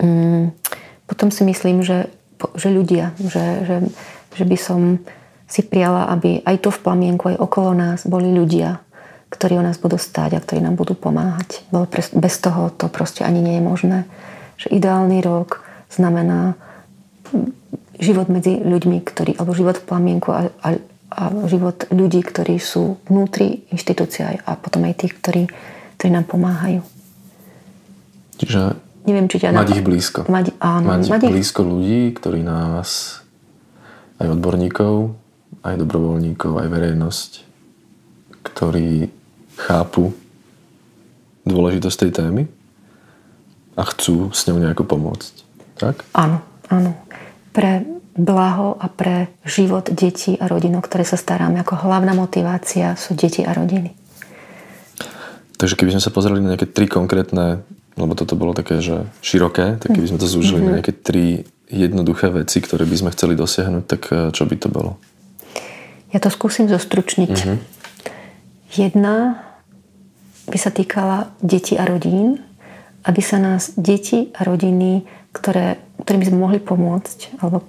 mm, 0.00 0.52
potom 1.08 1.28
si 1.30 1.44
myslím, 1.44 1.80
že, 1.80 2.10
že 2.56 2.68
ľudia, 2.68 3.16
že, 3.16 3.64
že, 3.64 3.76
že 4.34 4.44
by 4.44 4.56
som 4.58 4.80
si 5.48 5.62
priala, 5.62 6.08
aby 6.10 6.42
aj 6.42 6.56
tu 6.64 6.68
v 6.72 6.82
plamienku, 6.82 7.30
aj 7.30 7.40
okolo 7.40 7.70
nás 7.76 8.08
boli 8.08 8.32
ľudia, 8.32 8.80
ktorí 9.30 9.60
o 9.60 9.66
nás 9.66 9.76
budú 9.78 10.00
stáť 10.00 10.38
a 10.38 10.42
ktorí 10.42 10.64
nám 10.64 10.78
budú 10.78 10.96
pomáhať. 10.96 11.62
Bez 12.14 12.34
toho 12.40 12.70
to 12.74 12.88
proste 12.88 13.22
ani 13.22 13.44
nie 13.44 13.60
je 13.60 13.64
možné. 13.64 13.98
Že 14.58 14.78
ideálny 14.78 15.18
rok 15.20 15.62
znamená 15.90 16.54
život 17.98 18.30
medzi 18.30 18.58
ľuďmi, 18.62 19.02
ktorí, 19.02 19.38
alebo 19.38 19.54
život 19.54 19.78
v 19.78 19.86
plamienku 19.86 20.28
a, 20.30 20.50
a, 20.62 20.68
a 21.14 21.22
život 21.46 21.86
ľudí, 21.90 22.22
ktorí 22.22 22.58
sú 22.58 22.98
vnútri 23.06 23.66
inštitúcie 23.70 24.38
a 24.42 24.50
potom 24.58 24.86
aj 24.86 25.06
tých, 25.06 25.14
ktorí, 25.18 25.42
ktorí 25.98 26.10
nám 26.10 26.26
pomáhajú. 26.26 26.82
Čiže 28.44 28.62
Neviem, 29.04 29.28
či 29.28 29.36
ťa 29.36 29.52
mať 29.52 29.76
ich 29.76 29.84
blízko. 29.84 30.24
Mať, 30.32 30.56
áno, 30.64 30.96
mať, 30.96 31.12
mať 31.12 31.22
ich... 31.28 31.32
blízko 31.36 31.60
ľudí, 31.60 32.08
ktorí 32.16 32.40
nás, 32.40 33.20
aj 34.16 34.32
odborníkov, 34.32 35.12
aj 35.60 35.74
dobrovoľníkov, 35.76 36.52
aj 36.56 36.68
verejnosť, 36.72 37.30
ktorí 38.48 39.12
chápu 39.60 40.16
dôležitosť 41.44 41.96
tej 42.00 42.10
témy 42.16 42.42
a 43.76 43.82
chcú 43.84 44.32
s 44.32 44.48
ňou 44.48 44.56
nejako 44.56 44.88
pomôcť. 44.88 45.34
Tak? 45.76 46.08
Áno, 46.16 46.40
áno. 46.72 46.96
Pre 47.52 47.84
blaho 48.14 48.78
a 48.78 48.86
pre 48.88 49.28
život 49.44 49.90
detí 49.90 50.38
a 50.38 50.46
rodín, 50.46 50.78
o 50.78 50.82
ktoré 50.82 51.04
sa 51.04 51.18
staráme. 51.18 51.60
Ako 51.60 51.84
hlavná 51.84 52.14
motivácia 52.16 52.94
sú 52.96 53.12
deti 53.12 53.42
a 53.42 53.52
rodiny. 53.52 53.92
Takže 55.58 55.76
keby 55.76 55.98
sme 55.98 56.02
sa 56.02 56.14
pozreli 56.14 56.40
na 56.40 56.54
nejaké 56.54 56.70
tri 56.70 56.86
konkrétne 56.86 57.66
lebo 57.94 58.12
toto 58.18 58.34
bolo 58.34 58.54
také, 58.54 58.82
že 58.82 59.06
široké, 59.22 59.78
tak 59.78 59.94
keby 59.94 60.14
sme 60.14 60.18
to 60.18 60.26
zúžili 60.26 60.62
mm-hmm. 60.62 60.70
na 60.70 60.76
nejaké 60.78 60.92
tri 60.94 61.26
jednoduché 61.70 62.30
veci, 62.30 62.58
ktoré 62.60 62.84
by 62.84 62.96
sme 62.98 63.10
chceli 63.14 63.34
dosiahnuť, 63.38 63.84
tak 63.86 64.02
eh, 64.10 64.16
čo 64.34 64.44
by 64.46 64.56
to 64.58 64.68
bolo? 64.68 64.98
Ja 66.14 66.22
to 66.22 66.30
skúsim 66.30 66.70
zostručniť. 66.70 67.34
Mm-hmm. 67.34 67.58
Jedna 68.74 69.42
by 70.50 70.58
sa 70.58 70.70
týkala 70.70 71.34
detí 71.42 71.74
a 71.74 71.86
rodín, 71.86 72.42
aby 73.06 73.22
sa 73.22 73.38
nás 73.38 73.74
deti 73.78 74.30
a 74.34 74.42
rodiny, 74.46 75.06
ktoré, 75.34 75.78
ktorým 76.02 76.20
by 76.22 76.28
sme 76.30 76.38
mohli 76.38 76.58
pomôcť, 76.62 77.42
alebo 77.42 77.62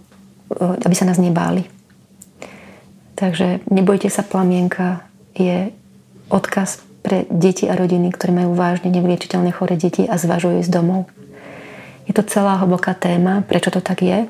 eh, 0.57 0.85
aby 0.85 0.95
sa 0.97 1.05
nás 1.05 1.21
nebáli. 1.21 1.65
Takže 3.15 3.63
nebojte 3.71 4.11
sa 4.11 4.27
plamienka 4.27 5.07
je 5.35 5.71
odkaz 6.27 6.84
pre 7.05 7.29
deti 7.29 7.69
a 7.69 7.77
rodiny, 7.77 8.09
ktoré 8.09 8.33
majú 8.33 8.57
vážne 8.57 8.89
nevyliečiteľne 8.89 9.53
chore 9.53 9.77
deti 9.77 10.09
a 10.09 10.17
zvažujú 10.17 10.65
ísť 10.65 10.73
domov. 10.73 11.05
Je 12.09 12.13
to 12.17 12.25
celá 12.25 12.57
hlboká 12.57 12.97
téma, 12.97 13.45
prečo 13.45 13.69
to 13.69 13.77
tak 13.77 14.01
je. 14.01 14.25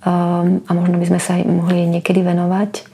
Um, 0.00 0.64
a 0.64 0.70
možno 0.72 0.96
by 0.96 1.06
sme 1.12 1.20
sa 1.20 1.36
aj 1.36 1.44
mohli 1.44 1.84
niekedy 1.84 2.24
venovať 2.24 2.88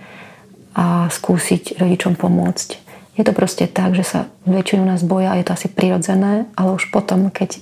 a 0.74 1.06
skúsiť 1.06 1.78
rodičom 1.78 2.18
pomôcť. 2.18 2.82
Je 3.14 3.22
to 3.22 3.30
proste 3.36 3.70
tak, 3.70 3.94
že 3.94 4.02
sa 4.02 4.20
väčšinu 4.48 4.82
nás 4.82 5.06
boja 5.06 5.36
a 5.36 5.38
je 5.38 5.46
to 5.46 5.54
asi 5.54 5.68
prirodzené, 5.70 6.50
ale 6.58 6.70
už 6.74 6.90
potom, 6.90 7.28
keď 7.28 7.60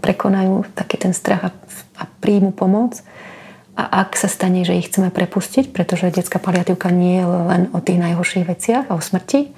prekonajú 0.00 0.64
taký 0.72 0.96
ten 0.96 1.12
strach 1.12 1.42
a, 1.42 1.50
a 1.98 2.06
príjmu 2.22 2.54
pomoc, 2.54 3.02
a 3.72 4.04
ak 4.04 4.20
sa 4.20 4.28
stane, 4.28 4.68
že 4.68 4.76
ich 4.76 4.92
chceme 4.92 5.08
prepustiť, 5.08 5.72
pretože 5.72 6.12
detská 6.12 6.36
paliatívka 6.36 6.92
nie 6.92 7.24
je 7.24 7.26
len 7.26 7.62
o 7.72 7.80
tých 7.80 7.98
najhorších 8.04 8.44
veciach 8.44 8.84
a 8.92 8.96
o 8.96 9.00
smrti, 9.00 9.48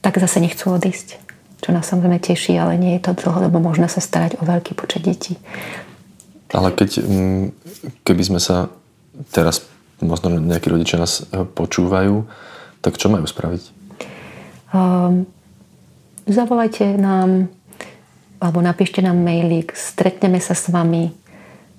tak 0.00 0.18
zase 0.18 0.40
nechcú 0.42 0.74
odísť. 0.74 1.18
Čo 1.58 1.74
nás 1.74 1.86
samozrejme 1.90 2.22
teší, 2.22 2.54
ale 2.54 2.78
nie 2.78 2.94
je 2.96 3.10
to 3.10 3.18
dlhodobo 3.18 3.58
možné 3.58 3.90
sa 3.90 3.98
starať 3.98 4.38
o 4.38 4.46
veľký 4.46 4.78
počet 4.78 5.02
detí. 5.02 5.34
Ale 6.54 6.72
keď, 6.72 7.02
mm, 7.02 7.44
keby 8.06 8.22
sme 8.22 8.40
sa 8.40 8.70
teraz, 9.34 9.66
možno 9.98 10.38
nejakí 10.38 10.70
rodičia 10.70 11.02
nás 11.02 11.26
eh, 11.26 11.42
počúvajú, 11.42 12.24
tak 12.80 12.94
čo 12.94 13.10
majú 13.10 13.26
spraviť? 13.26 13.62
Um, 14.70 15.26
zavolajte 16.28 16.94
nám 16.94 17.50
alebo 18.38 18.62
napíšte 18.62 19.02
nám 19.02 19.18
mailík, 19.18 19.74
stretneme 19.74 20.38
sa 20.38 20.54
s 20.54 20.70
vami, 20.70 21.10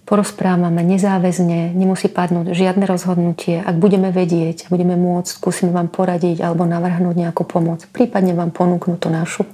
porozprávame 0.09 0.81
nezáväzne, 0.81 1.77
nemusí 1.77 2.09
padnúť 2.09 2.57
žiadne 2.57 2.89
rozhodnutie. 2.89 3.61
Ak 3.61 3.77
budeme 3.77 4.09
vedieť 4.09 4.65
budeme 4.73 4.97
môcť, 4.97 5.37
skúsime 5.37 5.69
vám 5.69 5.93
poradiť 5.93 6.41
alebo 6.41 6.65
navrhnúť 6.65 7.13
nejakú 7.13 7.45
pomoc. 7.45 7.85
Prípadne 7.93 8.33
vám 8.33 8.49
ponúknú 8.49 8.97
tú 8.97 9.13
našu. 9.13 9.45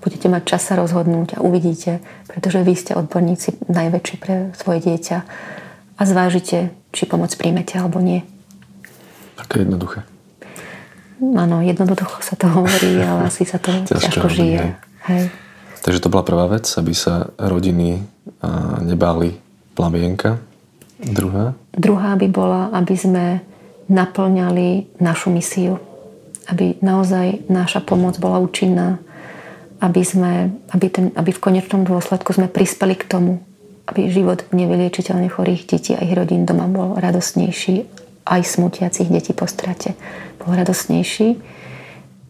Budete 0.00 0.32
mať 0.32 0.48
čas 0.48 0.64
sa 0.64 0.80
rozhodnúť 0.80 1.36
a 1.36 1.44
uvidíte, 1.44 2.00
pretože 2.24 2.64
vy 2.64 2.72
ste 2.72 2.96
odborníci 2.96 3.68
najväčší 3.68 4.16
pre 4.16 4.56
svoje 4.56 4.80
dieťa 4.80 5.18
a 6.00 6.02
zvážite, 6.08 6.72
či 6.96 7.04
pomoc 7.04 7.36
príjmete 7.36 7.76
alebo 7.76 8.00
nie. 8.00 8.24
Také 9.36 9.68
jednoduché. 9.68 10.08
Áno, 11.20 11.60
jednoducho 11.60 12.24
sa 12.24 12.34
to 12.34 12.48
hovorí, 12.48 12.96
ale 12.96 13.28
asi 13.28 13.44
sa 13.44 13.60
to 13.60 13.70
ťažko 13.92 14.32
žije. 14.32 14.72
Hej. 15.04 15.28
Takže 15.84 16.00
to 16.00 16.08
bola 16.08 16.24
prvá 16.24 16.48
vec, 16.48 16.64
aby 16.80 16.96
sa 16.96 17.28
rodiny 17.36 18.00
nebáli 18.88 19.51
plamienka. 19.74 20.38
Druhá? 21.02 21.58
Druhá 21.74 22.14
by 22.14 22.26
bola, 22.30 22.70
aby 22.70 22.94
sme 22.94 23.24
naplňali 23.90 24.98
našu 25.02 25.34
misiu. 25.34 25.82
Aby 26.46 26.78
naozaj 26.82 27.46
naša 27.50 27.82
pomoc 27.82 28.18
bola 28.22 28.38
účinná. 28.38 29.02
Aby, 29.82 30.02
sme, 30.06 30.54
aby, 30.70 30.86
ten, 30.90 31.06
aby 31.18 31.34
v 31.34 31.42
konečnom 31.42 31.82
dôsledku 31.82 32.30
sme 32.30 32.46
prispeli 32.46 32.94
k 32.94 33.08
tomu, 33.08 33.42
aby 33.90 34.06
život 34.14 34.46
nevyliečiteľne 34.54 35.26
chorých 35.26 35.66
detí 35.66 35.98
a 35.98 36.04
ich 36.06 36.14
rodín 36.14 36.46
doma 36.46 36.70
bol 36.70 36.94
radosnejší, 37.02 37.82
aj 38.22 38.40
smutiacich 38.46 39.10
detí 39.10 39.34
po 39.34 39.50
strate 39.50 39.98
bol 40.38 40.54
radosnejší. 40.54 41.42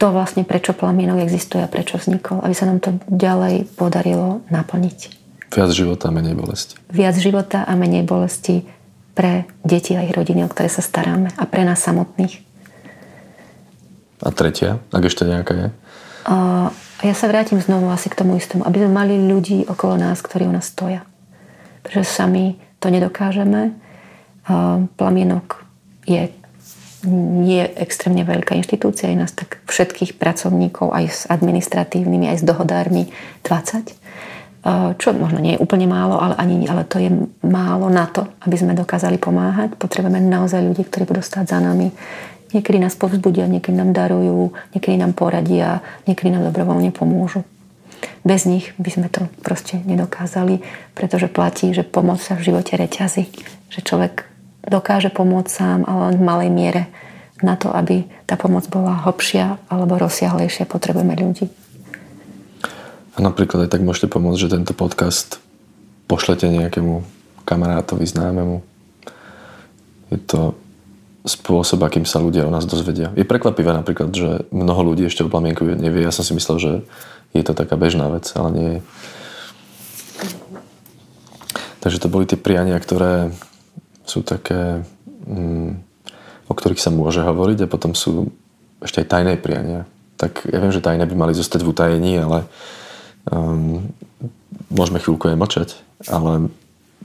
To 0.00 0.10
vlastne 0.10 0.48
prečo 0.48 0.72
plamienok 0.72 1.22
existuje 1.22 1.60
a 1.60 1.68
prečo 1.68 2.00
vznikol, 2.00 2.40
aby 2.40 2.54
sa 2.56 2.66
nám 2.66 2.80
to 2.80 2.96
ďalej 3.06 3.68
podarilo 3.76 4.40
naplniť. 4.48 5.21
Viac 5.52 5.70
života 5.76 6.08
a 6.08 6.12
menej 6.16 6.32
bolesti. 6.32 6.80
Viac 6.88 7.16
života 7.20 7.68
a 7.68 7.72
menej 7.76 8.08
bolesti 8.08 8.64
pre 9.12 9.44
deti 9.60 9.92
a 9.92 10.00
ich 10.00 10.16
rodiny, 10.16 10.44
o 10.44 10.48
ktoré 10.48 10.72
sa 10.72 10.80
staráme 10.80 11.28
a 11.36 11.44
pre 11.44 11.68
nás 11.68 11.84
samotných. 11.84 12.40
A 14.24 14.32
tretia, 14.32 14.80
ak 14.88 15.04
ešte 15.04 15.28
nejaká 15.28 15.52
je? 15.52 15.68
A 16.24 16.36
ja 17.04 17.14
sa 17.18 17.28
vrátim 17.28 17.60
znovu 17.60 17.92
asi 17.92 18.08
k 18.08 18.16
tomu 18.16 18.40
istému, 18.40 18.64
aby 18.64 18.80
sme 18.80 18.92
mali 18.96 19.14
ľudí 19.18 19.68
okolo 19.68 20.00
nás, 20.00 20.24
ktorí 20.24 20.48
u 20.48 20.54
nás 20.54 20.72
stoja. 20.72 21.04
Pretože 21.84 22.08
sami 22.08 22.56
to 22.80 22.88
nedokážeme. 22.88 23.76
Plamienok 24.96 25.68
je 26.08 26.32
nie 27.06 27.66
je 27.66 27.68
extrémne 27.82 28.22
veľká 28.22 28.54
inštitúcia, 28.54 29.10
je 29.10 29.18
nás 29.18 29.34
tak 29.34 29.58
všetkých 29.66 30.22
pracovníkov, 30.22 30.94
aj 30.94 31.04
s 31.10 31.20
administratívnymi, 31.26 32.30
aj 32.30 32.38
s 32.40 32.44
dohodármi 32.46 33.10
20 33.42 34.01
čo 34.98 35.10
možno 35.10 35.42
nie 35.42 35.58
je 35.58 35.62
úplne 35.62 35.90
málo, 35.90 36.22
ale, 36.22 36.38
ani, 36.38 36.70
ale 36.70 36.86
to 36.86 37.02
je 37.02 37.10
málo 37.42 37.90
na 37.90 38.06
to, 38.06 38.30
aby 38.46 38.54
sme 38.54 38.78
dokázali 38.78 39.18
pomáhať. 39.18 39.74
Potrebujeme 39.74 40.22
naozaj 40.22 40.62
ľudí, 40.62 40.86
ktorí 40.86 41.02
budú 41.02 41.18
stáť 41.18 41.50
za 41.50 41.58
nami. 41.58 41.90
Niekedy 42.54 42.78
nás 42.78 42.94
povzbudia, 42.94 43.50
niekedy 43.50 43.74
nám 43.74 43.90
darujú, 43.90 44.54
niekedy 44.70 45.00
nám 45.00 45.18
poradia, 45.18 45.82
niekedy 46.06 46.30
nám 46.30 46.46
dobrovoľne 46.52 46.94
pomôžu. 46.94 47.42
Bez 48.22 48.46
nich 48.46 48.70
by 48.78 48.90
sme 48.90 49.08
to 49.10 49.26
proste 49.42 49.82
nedokázali, 49.82 50.62
pretože 50.94 51.26
platí, 51.26 51.74
že 51.74 51.82
pomoc 51.82 52.22
sa 52.22 52.38
v 52.38 52.52
živote 52.52 52.78
reťazí. 52.78 53.30
Že 53.72 53.80
človek 53.82 54.30
dokáže 54.62 55.10
pomôcť 55.10 55.50
sám, 55.50 55.78
ale 55.90 56.12
len 56.12 56.16
v 56.22 56.26
malej 56.26 56.50
miere. 56.54 56.82
Na 57.42 57.58
to, 57.58 57.74
aby 57.74 58.06
tá 58.30 58.38
pomoc 58.38 58.62
bola 58.70 59.02
hlbšia 59.02 59.58
alebo 59.66 59.98
rozsiahlejšia, 59.98 60.70
potrebujeme 60.70 61.18
ľudí. 61.18 61.50
A 63.12 63.18
napríklad 63.20 63.68
aj 63.68 63.72
tak 63.76 63.84
môžete 63.84 64.08
pomôcť, 64.08 64.40
že 64.40 64.54
tento 64.56 64.72
podcast 64.72 65.36
pošlete 66.08 66.48
nejakému 66.48 67.04
kamarátovi, 67.44 68.08
známemu. 68.08 68.64
Je 70.12 70.18
to 70.20 70.56
spôsob, 71.22 71.86
akým 71.86 72.02
sa 72.02 72.18
ľudia 72.18 72.48
o 72.48 72.50
nás 72.50 72.66
dozvedia. 72.66 73.14
Je 73.14 73.22
prekvapivé 73.22 73.70
napríklad, 73.70 74.10
že 74.10 74.48
mnoho 74.50 74.92
ľudí 74.92 75.06
ešte 75.06 75.22
o 75.22 75.30
plamienku 75.30 75.62
nevie. 75.62 76.02
Ja 76.02 76.10
som 76.10 76.26
si 76.26 76.34
myslel, 76.34 76.56
že 76.58 76.72
je 77.32 77.42
to 77.46 77.54
taká 77.54 77.78
bežná 77.78 78.10
vec, 78.10 78.26
ale 78.34 78.48
nie 78.50 78.68
je. 78.68 78.80
Takže 81.82 81.98
to 82.02 82.12
boli 82.12 82.26
tie 82.26 82.38
priania, 82.38 82.78
ktoré 82.78 83.34
sú 84.06 84.22
také, 84.22 84.86
mm, 85.26 85.78
o 86.46 86.54
ktorých 86.54 86.82
sa 86.82 86.94
môže 86.94 87.22
hovoriť 87.22 87.66
a 87.66 87.70
potom 87.70 87.94
sú 87.94 88.30
ešte 88.82 89.02
aj 89.02 89.10
tajné 89.10 89.34
priania. 89.38 89.86
Tak 90.18 90.46
ja 90.46 90.58
viem, 90.62 90.74
že 90.74 90.82
tajné 90.82 91.06
by 91.06 91.14
mali 91.14 91.34
zostať 91.34 91.62
v 91.62 91.70
utajení, 91.70 92.12
ale 92.22 92.46
Um, 93.30 93.94
môžeme 94.72 94.98
chvíľku 94.98 95.30
aj 95.30 95.38
mlčať, 95.38 95.68
ale 96.10 96.50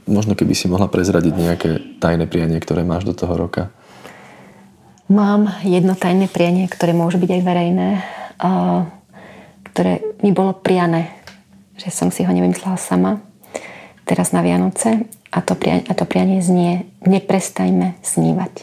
možno 0.07 0.33
keby 0.33 0.55
si 0.55 0.71
mohla 0.71 0.87
prezradiť 0.89 1.33
nejaké 1.35 1.69
tajné 1.99 2.25
prianie, 2.25 2.57
ktoré 2.57 2.81
máš 2.87 3.05
do 3.05 3.13
toho 3.13 3.35
roka. 3.35 3.69
Mám 5.07 5.63
jedno 5.63 5.95
tajné 5.95 6.27
prianie, 6.27 6.67
ktoré 6.67 6.91
môže 6.91 7.15
byť 7.19 7.29
aj 7.31 7.41
verejné, 7.43 7.89
a 8.37 8.51
ktoré 9.71 10.01
mi 10.25 10.33
bolo 10.33 10.57
priané, 10.57 11.13
že 11.77 11.93
som 11.93 12.09
si 12.09 12.25
ho 12.25 12.31
nevymyslela 12.33 12.75
sama 12.81 13.21
teraz 14.03 14.33
na 14.33 14.41
Vianoce 14.41 15.05
a 15.29 15.39
to, 15.43 15.53
prianie, 15.53 15.85
a 15.85 15.93
to 15.93 16.07
prianie 16.07 16.41
znie 16.41 16.87
neprestajme 17.05 17.99
snívať. 18.01 18.53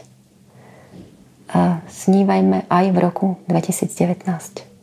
A 1.54 1.84
snívajme 1.86 2.66
aj 2.66 2.84
v 2.90 2.98
roku 2.98 3.26
2019. 3.46 4.73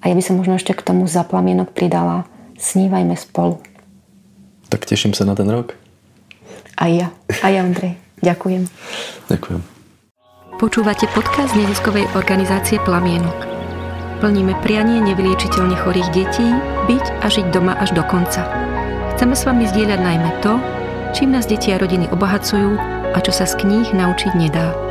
A 0.00 0.08
ja 0.08 0.14
by 0.16 0.22
som 0.24 0.40
možno 0.40 0.56
ešte 0.56 0.72
k 0.72 0.84
tomu 0.84 1.04
za 1.04 1.22
plamienok 1.22 1.76
pridala 1.76 2.24
snívajme 2.60 3.16
spolu. 3.16 3.60
Tak 4.68 4.86
teším 4.86 5.16
sa 5.16 5.24
na 5.28 5.36
ten 5.36 5.48
rok. 5.48 5.74
A 6.76 6.88
ja. 6.88 7.12
A 7.44 7.46
ja, 7.52 7.64
Andrej. 7.64 7.96
Ďakujem. 8.20 8.68
Ďakujem. 9.28 9.60
Počúvate 10.60 11.08
podcast 11.16 11.56
neziskovej 11.56 12.04
organizácie 12.12 12.76
Plamienok. 12.84 13.48
Plníme 14.20 14.52
prianie 14.60 15.00
nevyliečiteľne 15.00 15.76
chorých 15.80 16.12
detí 16.12 16.44
byť 16.84 17.04
a 17.24 17.26
žiť 17.32 17.48
doma 17.48 17.72
až 17.80 17.96
do 17.96 18.04
konca. 18.04 18.44
Chceme 19.16 19.32
s 19.32 19.48
vami 19.48 19.64
zdieľať 19.64 20.00
najmä 20.00 20.30
to, 20.44 20.60
čím 21.16 21.32
nás 21.32 21.48
deti 21.48 21.72
a 21.72 21.80
rodiny 21.80 22.12
obohacujú 22.12 22.76
a 23.16 23.18
čo 23.24 23.32
sa 23.32 23.48
z 23.48 23.56
kníh 23.64 23.88
naučiť 23.96 24.32
nedá. 24.36 24.89